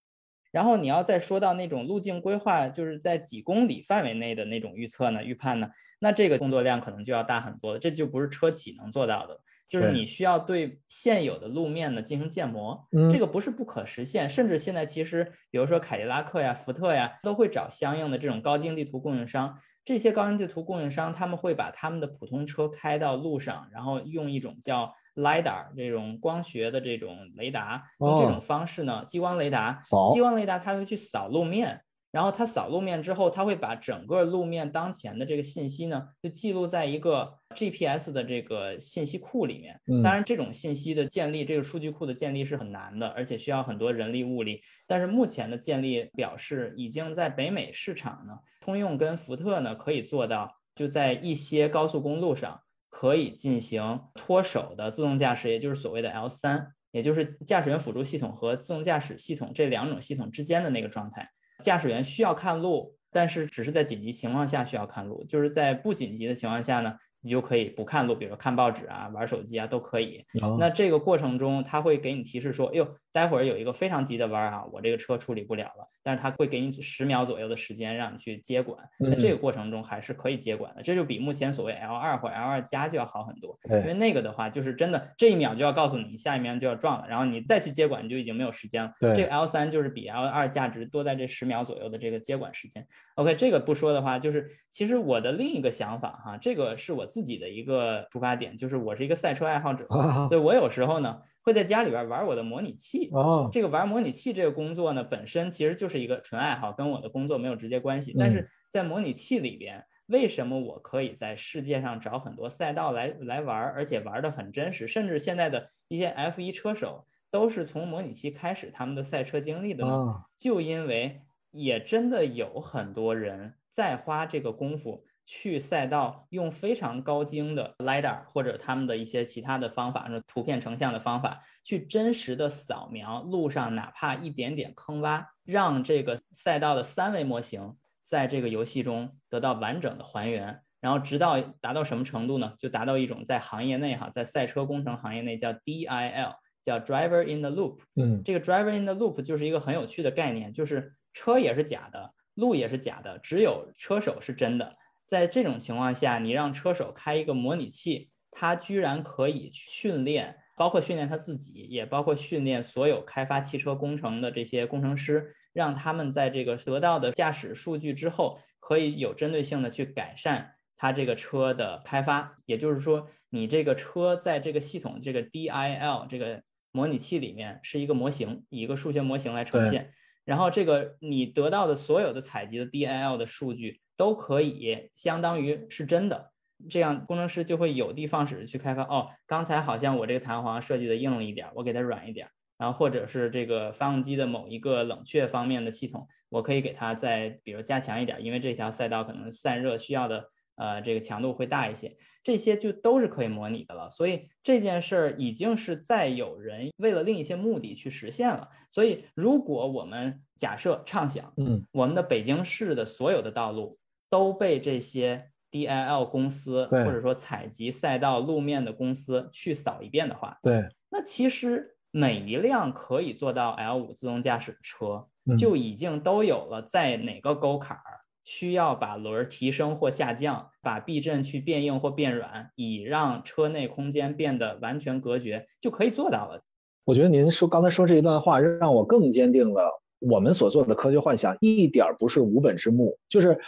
[0.53, 7.79] 然后你要再说到那种路径规划，就是在几公里范围内的那种预测呢、预判呢，那这个工作量可能就要大很多了。
[7.81, 14.29] 这就不是车企能做到的，就是你需要对现有的路面呢进行建模，这个不是不可实现。
[14.29, 19.59] 甚至现在其实，比如说凯迪拉克呀、福特呀，都会找相应的这种高精地图供应商。
[19.85, 31.83] 这些高精地图供应商，他们会把他们的普通车开到路上，然后用一种叫 lidar 这种光学的这种雷达，用这种方式呢，激光雷达，激光雷达它会去扫路面，
[32.13, 39.81] 然后它扫路面之后，它会把整个路面当前的这个信息呢，就记录在一个 GPS 的这个信息库里面。
[40.05, 44.61] 当然，这种信息的建立，这个数据库的建立是很难的，而且需要很多人力物力。
[44.87, 52.61] 但是目前的建立表示，已经在北美市场呢，通用跟福特呢可以做到，就在一些高速公路上。
[52.95, 61.27] 可以进行脱手的自动驾驶，也就是所谓的 L 三，也就是驾驶员辅助系统和自动驾驶系统这两种系统之间的那个状态。
[61.63, 66.97] 驾驶员需要看路，但是只是在紧急情况下需要看路，就是在不紧急的情况下呢。
[67.23, 70.25] 你就可以不看路，比如说看报纸啊、玩手机啊都可以。
[70.59, 78.77] 那这个过程中，他会给你提示说：“哎呦，待会儿有一个非常急的弯啊，我这个车处理不了了。”但是他会给你十秒左右的时间让你去接管。
[78.99, 83.57] 那这个过程中还是可以接管的，这就比目前所谓 L 二或 L 二加就要好很多。
[83.71, 88.93] 因为那个的话，就是真的这一秒就要告诉你下一秒就要撞了，然后你再去接管，你就已经没有时间了。
[89.15, 92.85] 这个 L 三就是比 L 二价值多在这十秒左右的这个接管时间。
[93.15, 97.07] OK，这个不说的话，就是其实我的另一个想法哈，这个是我。
[97.13, 99.87] 自己的一个出发点就是我是一个赛车爱好者，
[100.31, 103.11] 所以我有时候呢会在家里边玩我的模拟器。
[103.53, 108.15] 这个玩模拟器这个工作呢本身其实就是一个纯爱好，跟我的工作没有直接关系。
[108.19, 114.89] 但是在模拟器里边，为什么我可以在世界上找很多赛道来来玩，而且玩的很真实？
[114.89, 119.93] 甚至现在的一些 F1 车手都是从模拟器开始他们的赛车经历的呢？
[120.39, 121.21] 就因为
[121.51, 125.05] 也真的有很多人在花这个功夫。
[125.25, 142.55] 去赛道用非常高精的 lidar 或者他们的一些其他的方法，图片成像的方法，去真实的扫描路上哪怕一点点坑洼，让这个赛道的三维模型在这个游戏中得到完整的还原，然后直到达到什么程度呢？
[142.59, 147.79] 就达到一种在行业内哈，在赛车工程行业内叫 DIL，叫 Driver in the Loop。
[147.95, 154.77] 嗯，这个 Driver in the Loop 就是一个很有趣的概念，就是车也是假的，路也是假的，只有车手是真的。
[155.13, 172.39] 在这种情况下，你让车手开一个模拟器，他居然可以训练包括训练他自己，也包括训练所有开发汽车工程的这些工程师，让他们在这个得到的驾驶数据之后，可以有针对性的去改善他这个车的开发。
[172.47, 179.93] 也就是说，你这个车在这个系统这个 DIL 这个模拟器里面是一个模型，以一个数学模型来呈现。
[180.25, 186.33] 然后这个你得到的所有的采集的 DIL 的数据都可以相当于是真的。
[186.69, 188.83] 这样工程师就会有的放矢去开发。
[188.83, 192.27] 哦，刚才好像我这个弹簧设计的硬了一点，我给它软一点。
[192.59, 200.25] 然后或者是这个发动机的某一个冷却方面的系统，我可以给它再比如加强一点，因为这条赛道可能散热需要的
[200.57, 201.97] 呃这个强度会大一些。
[202.25, 203.89] 这些就都是可以模拟的了。
[203.89, 208.49] 所以这件事儿已经是在有人为了另一些目的去实现了。
[208.69, 213.77] 所以如果我们假设畅想，嗯，我们的北京市的所有的道路
[214.13, 215.31] 都被这些。
[215.53, 225.07] DIL 公司或者说采集赛道路面的公司去扫一遍的话，对，那其实每一辆可以做到 L 五自动驾驶的车，
[225.37, 236.41] 就已经都有了在哪个沟坎儿需要把轮提升或下降，把避震去变硬或变软，以让车内空间变得完全隔绝，就可以做到了。
[236.87, 243.39] 我觉得您说刚才说这一段话，让我更坚定了我们所做的科学幻想一点不是无本之木，就是。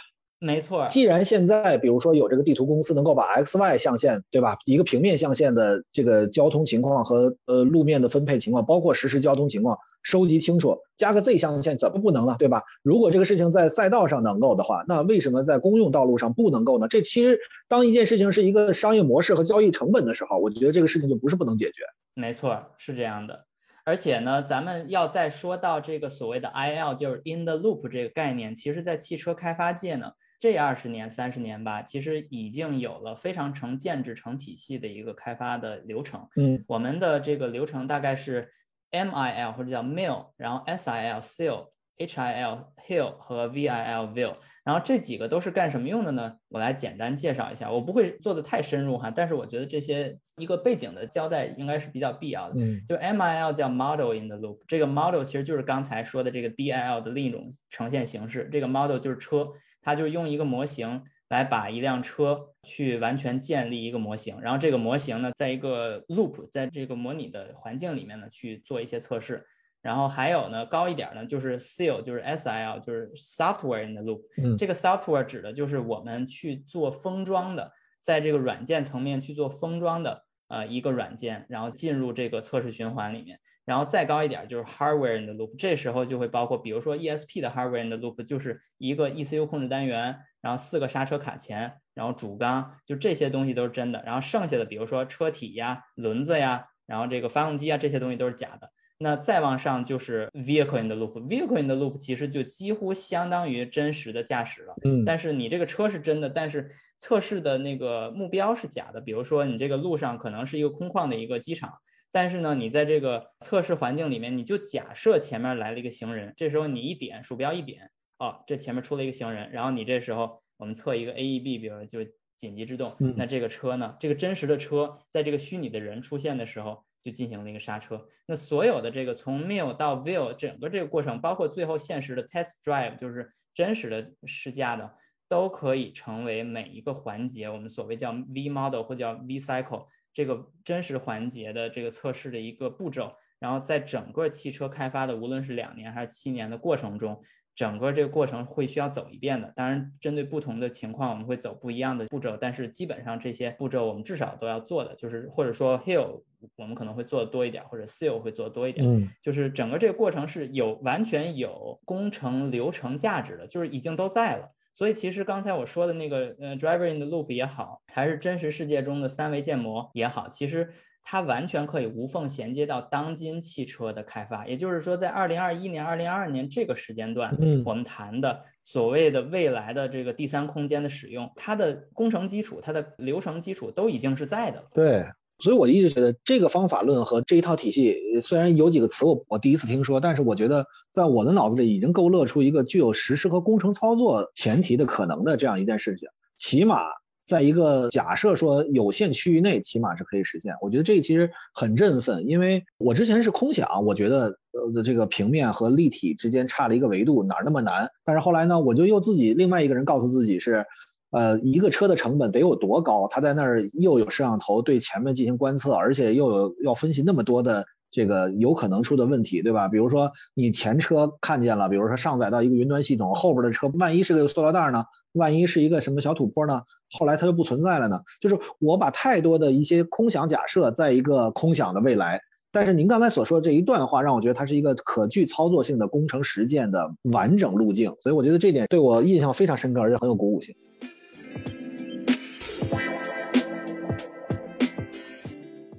[0.45, 4.57] 没错，既然现在比如说有这个地图公司能够把 x y 象限，对吧？
[4.65, 12.35] 一个平面象限的这个交通情况和呃路面的分配情况，包括实时交通情况收集清楚，加个 z 象限怎么不能呢？
[12.37, 12.61] 对吧？
[12.83, 16.87] 如果这个事情在赛道上能够的话，那为什么在公用道路上不能够呢？
[16.87, 21.81] 这其实当一件事情是一个商业模式和交易成本的时候，我觉得这个事情就不是不能解决。
[22.13, 23.45] 没错，是这样的。
[23.83, 30.11] 而且呢，咱们要再说到这个所谓的 I L，就是 in the loop 这个概念，其实在汽车开发界呢。
[30.39, 36.27] 这二十年、三十年吧，其实已经有了非常成建制、成体系的一个开发的流程。
[36.35, 38.51] 嗯，我们的这个流程大概是
[38.91, 46.35] MIL 或者叫 Mill，然后 SIL Seal，HIL Hill 和 VIL Will，然后这几个都是干什么用的呢？
[46.49, 52.55] 我来简单介绍一下，我不会做的太深入哈，但是我觉得这些一个背景的交代应该是比较必要的。
[52.59, 58.49] 嗯，就 MIL 叫 Model in the Loop，这个 Model 其实就是刚才说的这个 DIL 的另一种呈现形式。
[58.51, 59.47] 这个 Model 就是车。
[59.85, 69.45] 它就是用一个模型来把一辆车去完全建立一个模型，然后这个模型呢，在一个 loop，在这个模拟的环境里面呢去做一些测试，
[69.83, 74.21] 然后还有呢高一点呢就是 seal，就是 S I L，就是 software in the loop。
[74.37, 77.71] 嗯，这个 software 指的就是我们去做封装的，
[78.01, 83.39] 在这个软件层面去做封装的呃一个软件，然后进入这个测试循环里面。
[83.65, 94.03] 然后再高一点就是 hardware in the loop，这时候就会包括，比如说 ESP 的 hardware in the loop 就是一个 ECU 控制单元，然后四个刹车卡钳，然后主缸，就这些东西都是真的。
[94.05, 98.69] 然后剩下的，比如说车体呀、轮子呀，然后这个发动机啊，这些东西都是假的。
[98.99, 104.75] 那再往上就是 vehicle in the loop，vehicle in the loop 其实就几乎相当于真实的驾驶了。
[104.85, 105.03] 嗯。
[105.03, 109.01] 但是你这个车是真的，但是测试的那个目标是假的。
[109.01, 111.73] 比如说你这个路上可能是一个空旷的一个机场。
[112.15, 128.07] 但是呢，你在这个测试环境里面，你就假设前面来了一个行人，这时候你一点鼠标一点，哦，这前面出了一个行人，然后你这时候我们测一个 AEB，比如就紧急制动，那这个车呢，这个真实的车在这个虚拟的人出现的时候就进行了一个刹车。
[128.25, 134.89] 那所有的这个从 mill 到 vill 整个这个过程，包括最后现实的 test drive，就是真实的试驾的，
[135.27, 139.87] 都可以成为每一个环节我们所谓叫 V model 或叫 V cycle。
[140.15, 147.21] 这个真实环节的这个测试的一个步骤，然后在整个汽车开发的无论是两年还是七年的过程中，
[147.53, 149.51] 整个这个过程会需要走一遍的。
[149.57, 156.23] 当然，针对不同的情况，我们会走不一样的步骤，但是基本上这些步骤我们至少都要做的，就是或者说 Hill
[156.55, 158.87] 我们可能会做的多一点，或者 Seal 会做的多一点。
[158.87, 164.54] 嗯，就是整个这个过程是有完全有工程流程价值的，就是已经都在了。
[164.75, 170.69] 所以其实刚才我说的那个呃，driver in the loop 也好，还是真实世界中的三维建模也好，其实
[171.01, 174.45] 它完全可以无缝衔接到当今汽车的开发。
[174.45, 184.67] 也就是说，在二零二一年、二零二二年这个时间段，嗯，我们谈的所谓的未来的这个第三空间的使用，它的工程基础、它的流程基础都已经是在的了。
[184.73, 185.03] 对。
[185.39, 196.07] 所以我一直觉得这个方法论和这一套体系，虽然有几个词我我第一次听说，但是我觉得在我的脑子里已经勾勒出一个具有实施和工程操作前提的可能的这样一件事情。
[196.37, 196.77] 起码
[197.25, 200.53] 在一个假设说有限区域内，起码是可以实现。
[200.61, 204.37] 我觉得这其实很振奋，因为我之前是空想，我觉得
[204.73, 207.89] 呃这个平面和立体之间差了一个维度，哪儿那么难？
[208.05, 210.65] 但是后来呢，我就又自己另外一个人告诉自己是。
[211.11, 213.07] 呃，一个车的成本得有多高？
[213.07, 219.67] 他在那儿又有摄像头对前面进行观测，而且又有要分析那么多的这个有可能出的问题，对吧？
[219.69, 224.83] 比如说你前车看见了，比如说上载到一个云端系统，后边的车万一是个塑料袋呢？
[225.13, 226.63] 万一是一个什么小土坡呢？
[226.91, 228.01] 后来它就不存在了呢？
[228.19, 232.19] 就是我把太多的一些空想假设在一个空想的未来。
[232.51, 240.55] 但是您刚才所说这一段话，让我觉得它是一个可具操作性的工程实践的完整路径，所以我觉得这点对我印象非常深刻，而且很有鼓舞性。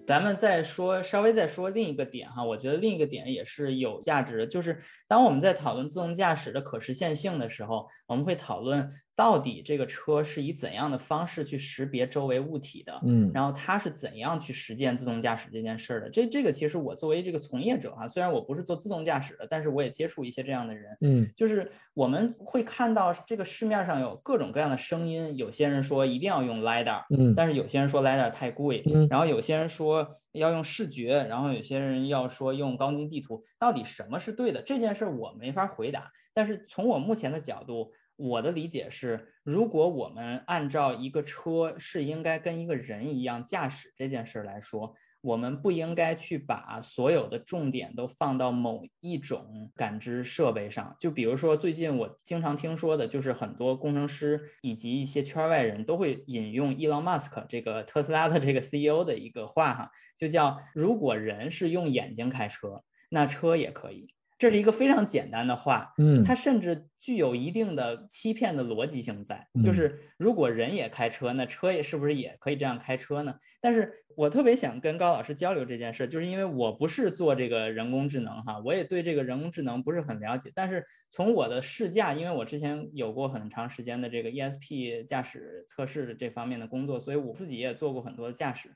[0.07, 4.79] 咱们再说，稍微再说另一个点哈，我觉得另一个点也是有价值的，就是
[5.09, 8.91] 当我们在讨论自动驾驶的可实现性的时候，我们会讨论。
[9.17, 13.01] 到底这个车是以怎样的方式去识别周围物体的？
[13.03, 16.11] 嗯，然后它是怎样去实践自动驾驶这件事儿的？
[16.11, 20.95] 这这个其实我作为这个从业者哈，虽然我不是做自动驾驶的，但是我也接触一些这样的人。
[21.01, 34.61] 嗯，就是我们会看到这个市面上有各种各样的声音，有些人说一定要用 lidar，嗯，但是有些人说 lidar 太贵，嗯，然后有些人说要用视觉，然后有些人要说用高精地图，到底什么是对的？
[34.61, 36.13] 这件事儿我没法回答。
[36.35, 37.91] 但是从我目前的角度。
[38.17, 50.97] 我的理解是，如果我们按照一个车是应该跟一个人一样驾驶这件事来说，我们不应该去把所有的重点都放到某一种感知设备上。
[51.01, 64.16] 就比如说，最近我经常听说的，就是很多工程师以及一些圈外人都会引用伊隆马斯克这个特斯拉的这个 CEO 的一个话哈，就叫如果人是用眼睛开车，那车也可以。
[64.39, 73.35] 这是一个非常简单的话，嗯，它甚至具有一定的欺骗的逻辑性在，就是如果人也开车，那车也是不是也可以这样开车呢？
[73.63, 88.71] 但是我特别想跟高老师交流这件事，就是因为我不是做这个人工智能哈，我也对这个人工智能不是很了解，但是从我的试驾，因为我之前有过很长时间的这个 ESP 驾驶测试这方面的工作，所以我自己也做过很多的驾驶。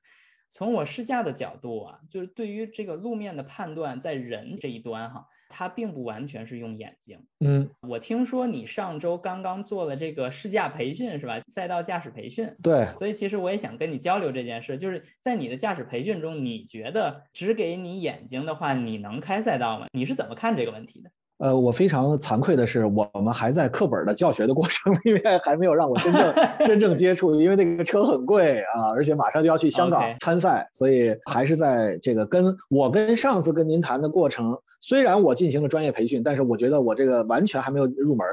[0.50, 5.26] 从我试驾的角度啊，就是对于这个路面的判断，在人这一端哈。
[5.52, 7.20] 它并不完全是用眼睛。
[7.40, 11.40] 嗯，我听说你上周刚刚做了这个试驾培训是吧？
[11.48, 12.48] 赛道驾驶培训。
[12.62, 12.86] 对。
[12.96, 19.88] 所以其实我也想跟你交流这件事，就是在你的驾驶培训中，你觉得只给你眼睛的话，你能开赛道吗？
[19.90, 21.10] 你是怎么看这个问题的？
[21.40, 26.34] 呃，我非常惭愧的是，我们还在课本的教学的过程里面，还没有让我真正
[26.66, 38.26] 真正接触，因为那个车很贵啊，而且马上就要去香港参赛，所以还是在这个跟我跟上次跟您谈的过程，虽然我进行了专业培训，但是我觉得我这个完全还没有入门。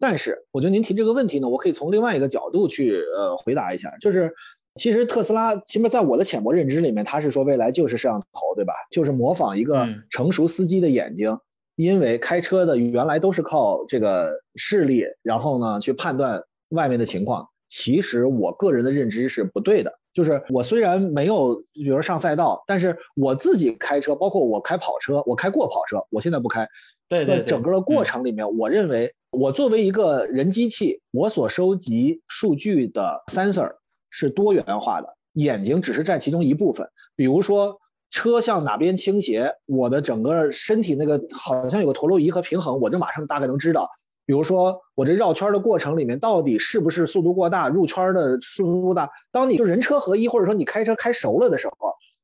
[0.00, 4.32] 但是我觉得您提这个问题呢，我可以从另外一个角度去呃回答一下，就是
[4.74, 8.72] 其实特斯拉，起码在我的浅薄认知里面，他是说未来就是摄像头，对吧？
[8.90, 11.38] 就是模仿一个成熟司机的眼睛。
[11.76, 17.48] 因为开车的原来都是靠这个视力，然后呢去判断外面的情况。
[17.68, 19.98] 其实我个人的认知是不对的。
[20.12, 26.68] 就是我虽然没有，比如上赛道，但是我自己开车，包括我开跑车，我开过跑车，我现在不开。
[27.08, 27.42] 对对。
[27.42, 33.72] 整个的过程里面，我认为我作为一个人机器，我所收集数据的 sensor
[34.10, 36.88] 是多元化的，眼睛只是占其中一部分。
[37.16, 37.80] 比如说。
[38.14, 43.90] 车向哪边倾斜，我的整个身体那个好像有个陀螺仪和平衡，我就马上大概能知道。
[44.24, 49.10] 比如说我这绕圈的过程里面，到底是不是速度过大，入圈的速度过大。
[49.32, 51.74] 当你就人车合一，或者说你开车开熟了的时候，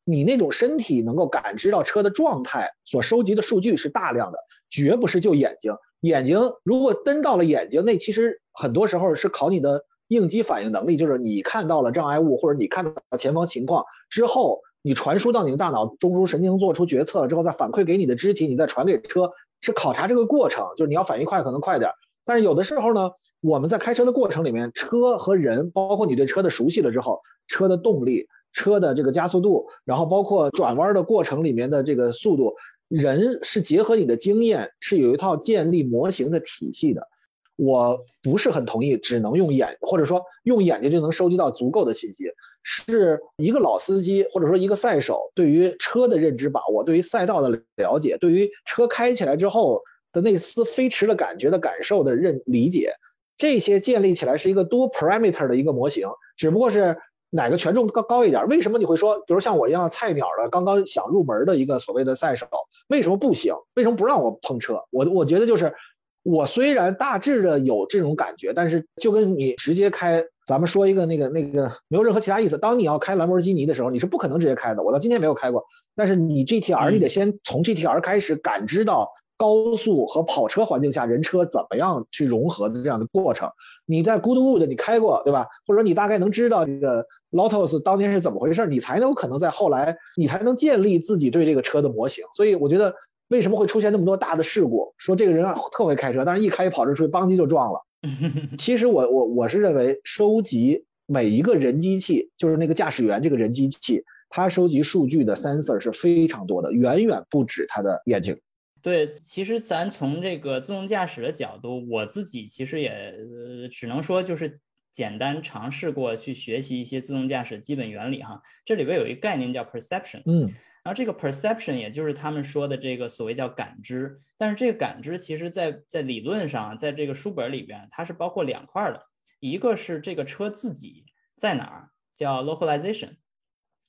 [0.05, 4.39] 你那种身体能够感知到车的状态，所收集的数据是大量的，
[4.71, 5.75] 绝不是就眼睛。
[6.03, 14.61] 眼睛如果登到了眼睛，那其实很多时候是考你的应激反应能力，就是你看到了障碍物，或者你看到前方情况之后。
[14.83, 20.67] 你传输到你的大脑中枢神经做出决策了之后，再反馈给你的肢体，你再传给车，是考察这个过程。
[20.77, 21.91] 就是你要反应快，可能快点。
[22.25, 23.11] 但是有的时候呢，
[23.41, 32.55] 我们在开车的过程里面，车和人，包括你对车的熟悉了之后，车的动力、车的这个加速度，然后包括转弯的过程里面的这个速度，
[32.89, 37.09] 人是结合你的经验，是有一套建立模型的体系的。
[37.57, 42.31] 我不是很同意，只能用眼，或者说用眼睛就能收集到足够的信息。
[42.63, 49.83] 是一个老司机，或者说一个赛手，对于车的认知把握，对于赛道的了解，对于车开起来之后
[50.13, 52.93] 的那丝飞驰的感觉的感受的认理解，
[53.37, 56.09] 这些建立起来是一个多 parameter 的一个模型。
[56.37, 56.97] 只不过是
[57.31, 58.47] 哪个权重高高一点？
[58.49, 62.47] 为什么你会说，比如像我一样菜鸟的，刚刚想入门的一个所谓的赛手，
[62.89, 63.55] 为什么不行？
[63.75, 64.85] 为什么不让我碰车？
[64.91, 65.75] 我我觉得就是。
[66.23, 72.59] 我虽然大致的有这种感觉，但是就跟你直接开，咱们说一个那个那个没有任何其他意思。
[72.59, 74.83] 当你要开兰博基尼的时候，你是不可能直接开的。
[74.83, 75.65] 我到今天没有开过，
[75.97, 83.49] 但是你 GTR，你得先从 GTR 开始感知到高速和跑车环境下人车怎么样去融合的这样的过程。
[83.87, 85.47] 你在 Goodwood 你开过对吧？
[85.67, 92.25] 或者你大概能知道这个 Lotus 当年是怎么回事，你才能有可能在后来你才能建立自己对这个车的模型。
[92.35, 92.95] 所以我觉得
[93.31, 94.95] 为什么会出现那么多大的事故？
[94.99, 97.87] 说这个人啊特会开车，但是一开一跑车出去，邦机就撞了。
[98.59, 104.05] 其实我我我是认为收集每一个人机器，就是那个驾驶员这个人机器。
[104.33, 108.39] 它收集数据的 sensor 是非常多的，远远不止他的眼睛。
[108.81, 114.61] 对，其实咱从这个自动驾驶的角度，我自己其实也呃，只能说就是
[114.93, 118.41] 简单尝试过去学习一些自动驾驶基本原理哈。
[118.65, 120.49] 这里边有一个概念叫 perception，嗯，
[120.83, 129.03] 然后这个 perception 也就是他们说的这个所谓叫感知，但是这个感知其实在在理论上，在这个书本里边，它是包括两块的，
[129.41, 131.05] 一个是这个车自己
[131.37, 133.17] 在哪儿，叫 localization。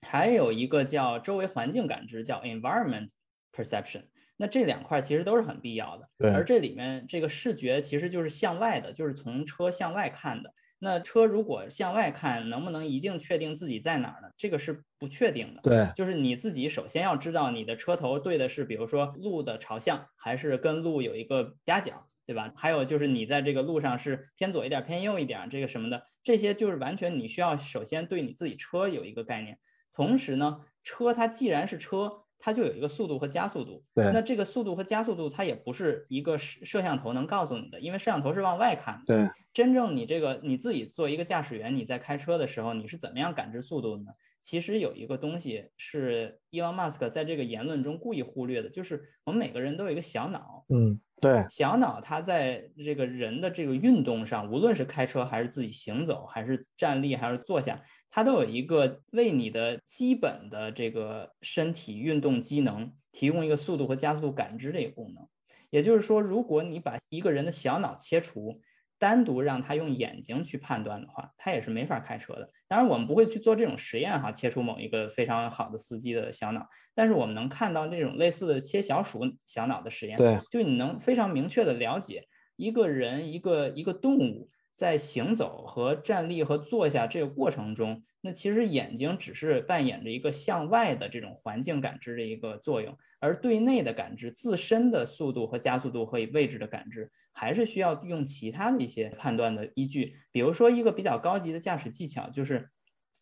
[0.06, 3.10] 还有一个叫周围环境感知，叫 environment
[3.54, 4.04] perception。
[4.36, 6.10] 那这两块其实都是很必要的。
[6.18, 6.34] 对。
[6.34, 10.54] 而这里面这个视觉其实就是向外的，就是从车向外看的。
[10.84, 14.30] 那车如果向外看，能不能一定确定自己在哪儿呢？
[14.36, 15.64] 这个是不确定的。
[15.64, 15.94] 对。
[15.96, 22.52] 就是你自己首先要知道你的车头对的是，比如说路的朝向，还是跟路有一个夹角，对吧？
[22.56, 29.60] 还有就是你在这个路上是偏左一点、偏右一点，这个什么的，这些就是完全你需要首先对你自己车有一个概念。
[29.94, 33.84] 同时呢，车它既然是车，它就有一个速度和加速度。
[33.94, 39.16] 对，那这个速度和加速度，它也不是一个摄摄像头能告诉你的，因为摄像头是往外看的。
[39.16, 44.12] 对，真正你这个你自己做一个驾驶员，你在开车的时候，你是怎么样感知速度的呢？
[44.42, 50.66] 其实有一个东西是伊隆马斯克在这个言论中故意忽略的，就是我们每个人都有一个小脑。
[50.70, 57.82] 嗯，对，小脑它在这个人的这个运动上，无论是开车还是自己行走，还是站立还是坐下。
[58.10, 65.26] 它都有一个为你的基本的这个身体运动机能提供一个速度和加速度感知的一个功能。
[65.70, 68.60] 也就是说，如果你把一个人的小脑切除，
[69.02, 72.48] 单独让他用眼睛去判断的话，他也是没法开车的。
[72.68, 76.68] 当然，我们不会去做这种实验哈，切除某一个非常好的司机的小脑。
[76.94, 82.24] 但是我们能看到这种类似的切小鼠小脑的实验，对，就你能非常明确的了解
[82.58, 84.52] 一个人、一个一个动物。
[84.74, 100.16] 在行走和站立和坐下这个过程中，那其实眼睛只是扮演着一个向外的这种环境感知的一个作用，而对内的感知、自身的速度和加速度和位置的感知，还是需要用其他的一些判断的依据。
[100.32, 102.70] 比如说，一个比较高级的驾驶技巧就是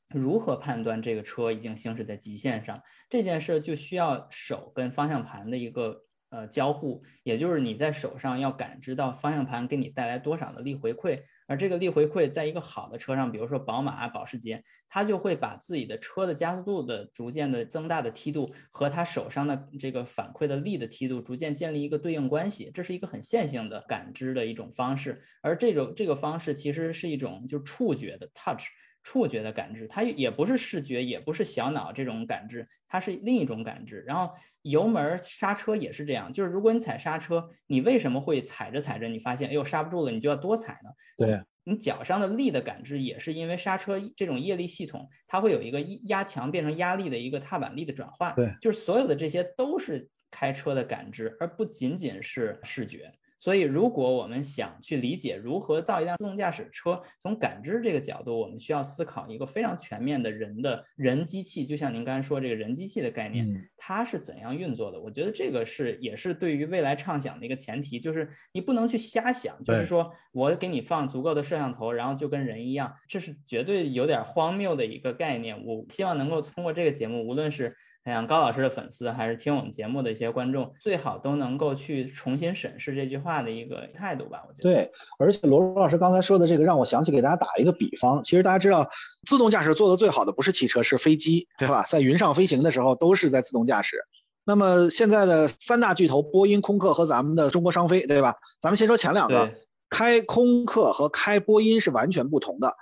[0.07, 6.05] 如何判断这个车已经行驶在极限上，这件事就需要手跟方向盘的一个。
[6.31, 28.67] 呃，交互，也就是你在手上要感知到方向盘给你带来多少的力回馈，而这个力回馈在一个好的车上，比如说宝马、保时捷，它就会把自己的车的加速度的逐渐的增大的梯度和它手上的这个反馈的力的梯度逐渐建立一个对应关系，这是一个很线性的感知的一种方式，而这种这个方式其实是一种就触觉的 touch。
[29.09, 34.03] 触觉的感知，它也不是视觉，也不是小脑这种感知，它是另一种感知。
[34.05, 34.31] 然后
[34.61, 40.91] 油门刹车也是这样，就是如果你踩刹车，你为什么会踩着踩着你发现哎呦刹不住了，你就要多踩呢？
[41.17, 48.31] 对，你脚上的力的感知也是因为刹车这种液力系统，它会有一个压强变成压力的一个踏板力的转换。
[48.35, 53.11] 对，就是所有的这些都是开车的感知，而不仅仅是视觉。
[53.39, 64.99] 所以，如果我们想去理解如何造一辆自动驾驶车，从感知这个角度，我们需要思考一个非常全面的人的人机器，就像您刚才说这个人机器的概念，它是怎样运作的？
[64.99, 75.65] 我觉得这个是也是对于未来畅想的一个前提，就是你不能去瞎想，就是说我给你放足够的摄像头，然后就跟人一样，这是绝对有点荒谬的一个概念。
[75.65, 77.73] 我希望能够通过这个节目，无论是。
[78.05, 84.43] 像高老师的粉丝，还是听我们节目的一些观众，最好都能够去重新审视这句话的一个态度吧。
[84.47, 88.23] 我觉得对，而且罗罗老师刚才说的这个，让我想起给大家打一个比方。
[88.23, 88.89] 其实大家知道，
[89.27, 91.85] 自动驾驶做的最好的不是汽车，是飞机，对吧？
[91.87, 93.97] 在云上飞行的时候都是在自动驾驶。
[94.45, 98.35] 那么现在的三大巨头，波音、空客和咱们的中国商飞，对吧？
[98.59, 99.51] 咱们先说前两个，
[99.89, 102.73] 开空客和开波音是完全不同的。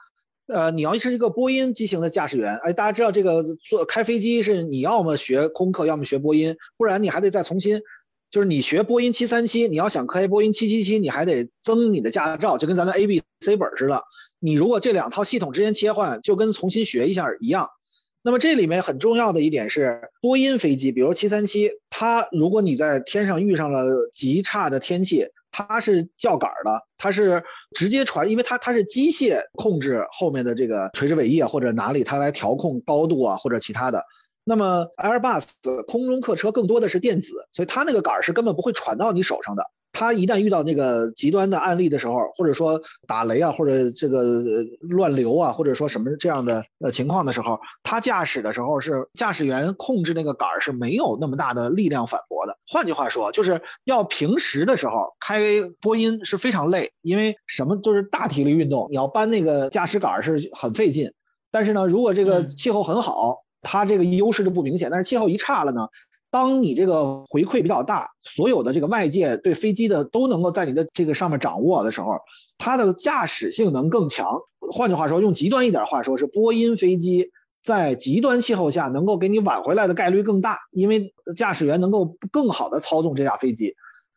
[0.47, 7.81] 呃，你要是一个波音机型的驾驶员，哎，大家知道这个坐开飞机是你要么学空客，要么学波音，不然你还得再重新，
[8.31, 14.01] 就是你学波音七三七，你要想开波音七七七，你还得增你的驾照，就跟咱的 A B C 本似的。
[14.39, 17.67] 你如果这两套系统之间切换，就跟重新学一下一样。
[18.21, 25.25] 那么这里面很重要的一点是，波音飞机，比如七三七，它如果你在天上遇上了极差的天气。
[25.65, 27.43] 它是叫杆儿的，它是
[27.75, 34.03] 直接传，因为它它是机械控制后面的这个垂直尾翼啊，或者哪里它来调控高度啊，或者其他的。
[34.43, 35.49] 那么 Airbus
[35.87, 39.63] 空中客车更多的是电子，所以它那个杆儿是根本不会传到你手上的。
[39.99, 44.23] 他一旦遇到那个极端的案例的时候，或者说打雷啊，或者这个
[44.81, 52.55] 乱流啊，或者说什么这样的呃情况的时候，他驾驶的时候是驾驶员控制那个杆儿是没有那么大的力量反驳的。
[52.67, 55.41] 换句话说，就是要平时的时候开
[55.81, 61.11] 波音是非常累，因为什么就是大体力运动，你要搬那个驾驶杆儿是很费劲。
[61.49, 64.91] 但是呢，如果这个气候很好，它这个优势就不明显。
[64.91, 65.87] 但是气候一差了呢？
[66.37, 72.19] 当你这个回馈比较大，所有的这个外界对飞机的都能够在你的这个上面掌握的时候，
[72.59, 74.27] 它的驾驶性能更强。
[74.71, 77.31] 换句话说，用极端一点话说，是波音飞机
[77.63, 83.73] 在极端气候下能够给你挽回来的概率更大，因为驾驶员能够更好的操纵这架飞机。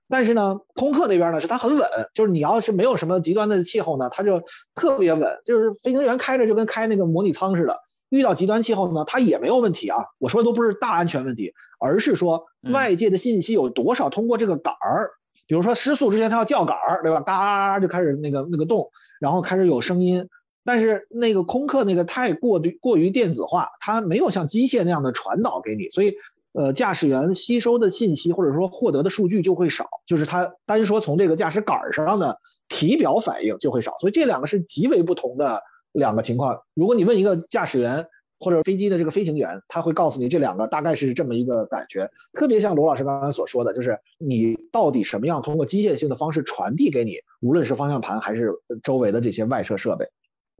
[0.06, 4.42] 但是呢，空客那边呢是它很稳，就是你要是没有什么极端的气候呢，它就
[4.74, 7.80] 特别稳，就是飞行员开着就跟开那个模拟舱似的。
[8.10, 9.96] 遇到极端气候呢，它也没有问题啊。
[10.18, 15.12] 我说的都不是大安全问题，而是说外界的信息有多少通过这个杆儿，
[15.46, 17.20] 比如说失速之前它要叫杆儿，对吧？
[17.20, 18.90] 嘎就开始那个那个动，
[19.20, 20.28] 然后开始有声音。
[20.62, 26.14] 但是那个空客那个太过于过于电子化，它没有像机械那样的传导给你，所以
[26.52, 32.38] 呃驾驶员吸收的信息或者说获得的数据就会少，就是它单说从这个驾驶杆儿上的
[32.68, 35.62] 体表反应就会少，所以这两个是极为不同的。
[35.92, 38.06] 两个情况，如果你问一个驾驶员
[38.38, 50.06] 或者飞机的这个飞行员，他会告诉你这两个大概是这么一个感觉，特别像罗老师刚刚所说的，就是你到底什么样通过机械性的方式传递给你，无论是方向盘还是周围的这些外设设备。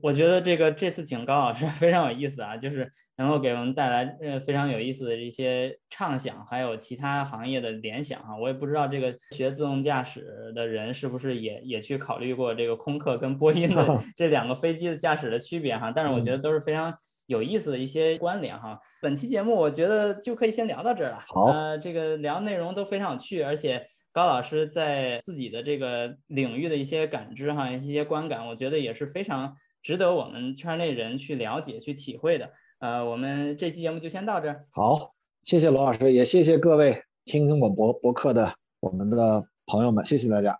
[0.03, 8.37] 我觉得这个这次请高老师非常有意思啊，就是能够给我们带来呃非常有意思的一些畅想，还有其他行业的联想哈。
[8.37, 15.93] 我也不知道这个学自动驾驶的人是不是也也去考虑过这个空客跟波音的 这两个飞机的驾驶的区别哈。
[15.95, 16.95] 但是我觉得都是非常
[17.27, 18.79] 有意思的一些关联哈。
[19.03, 21.23] 本期节目我觉得就可以先聊到这儿了。
[21.29, 29.55] 好，呃，这个聊内容都非常有趣，而且高老师在自己的这个领域的一些感知哈，一些观感，我觉得也是非常。
[29.83, 32.51] 值得我们圈内人去了解、去体会的。
[32.79, 34.65] 呃，我们这期节目就先到这儿。
[34.71, 40.59] 好，谢谢罗老师，也谢谢各位听听我博博客的我们的朋友们，谢谢大家。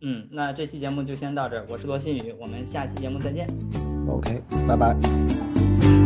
[0.00, 1.66] 嗯，那这期节目就先到这儿。
[1.68, 3.46] 我是罗新宇，我们下期节目再见。
[4.08, 6.01] OK，拜拜。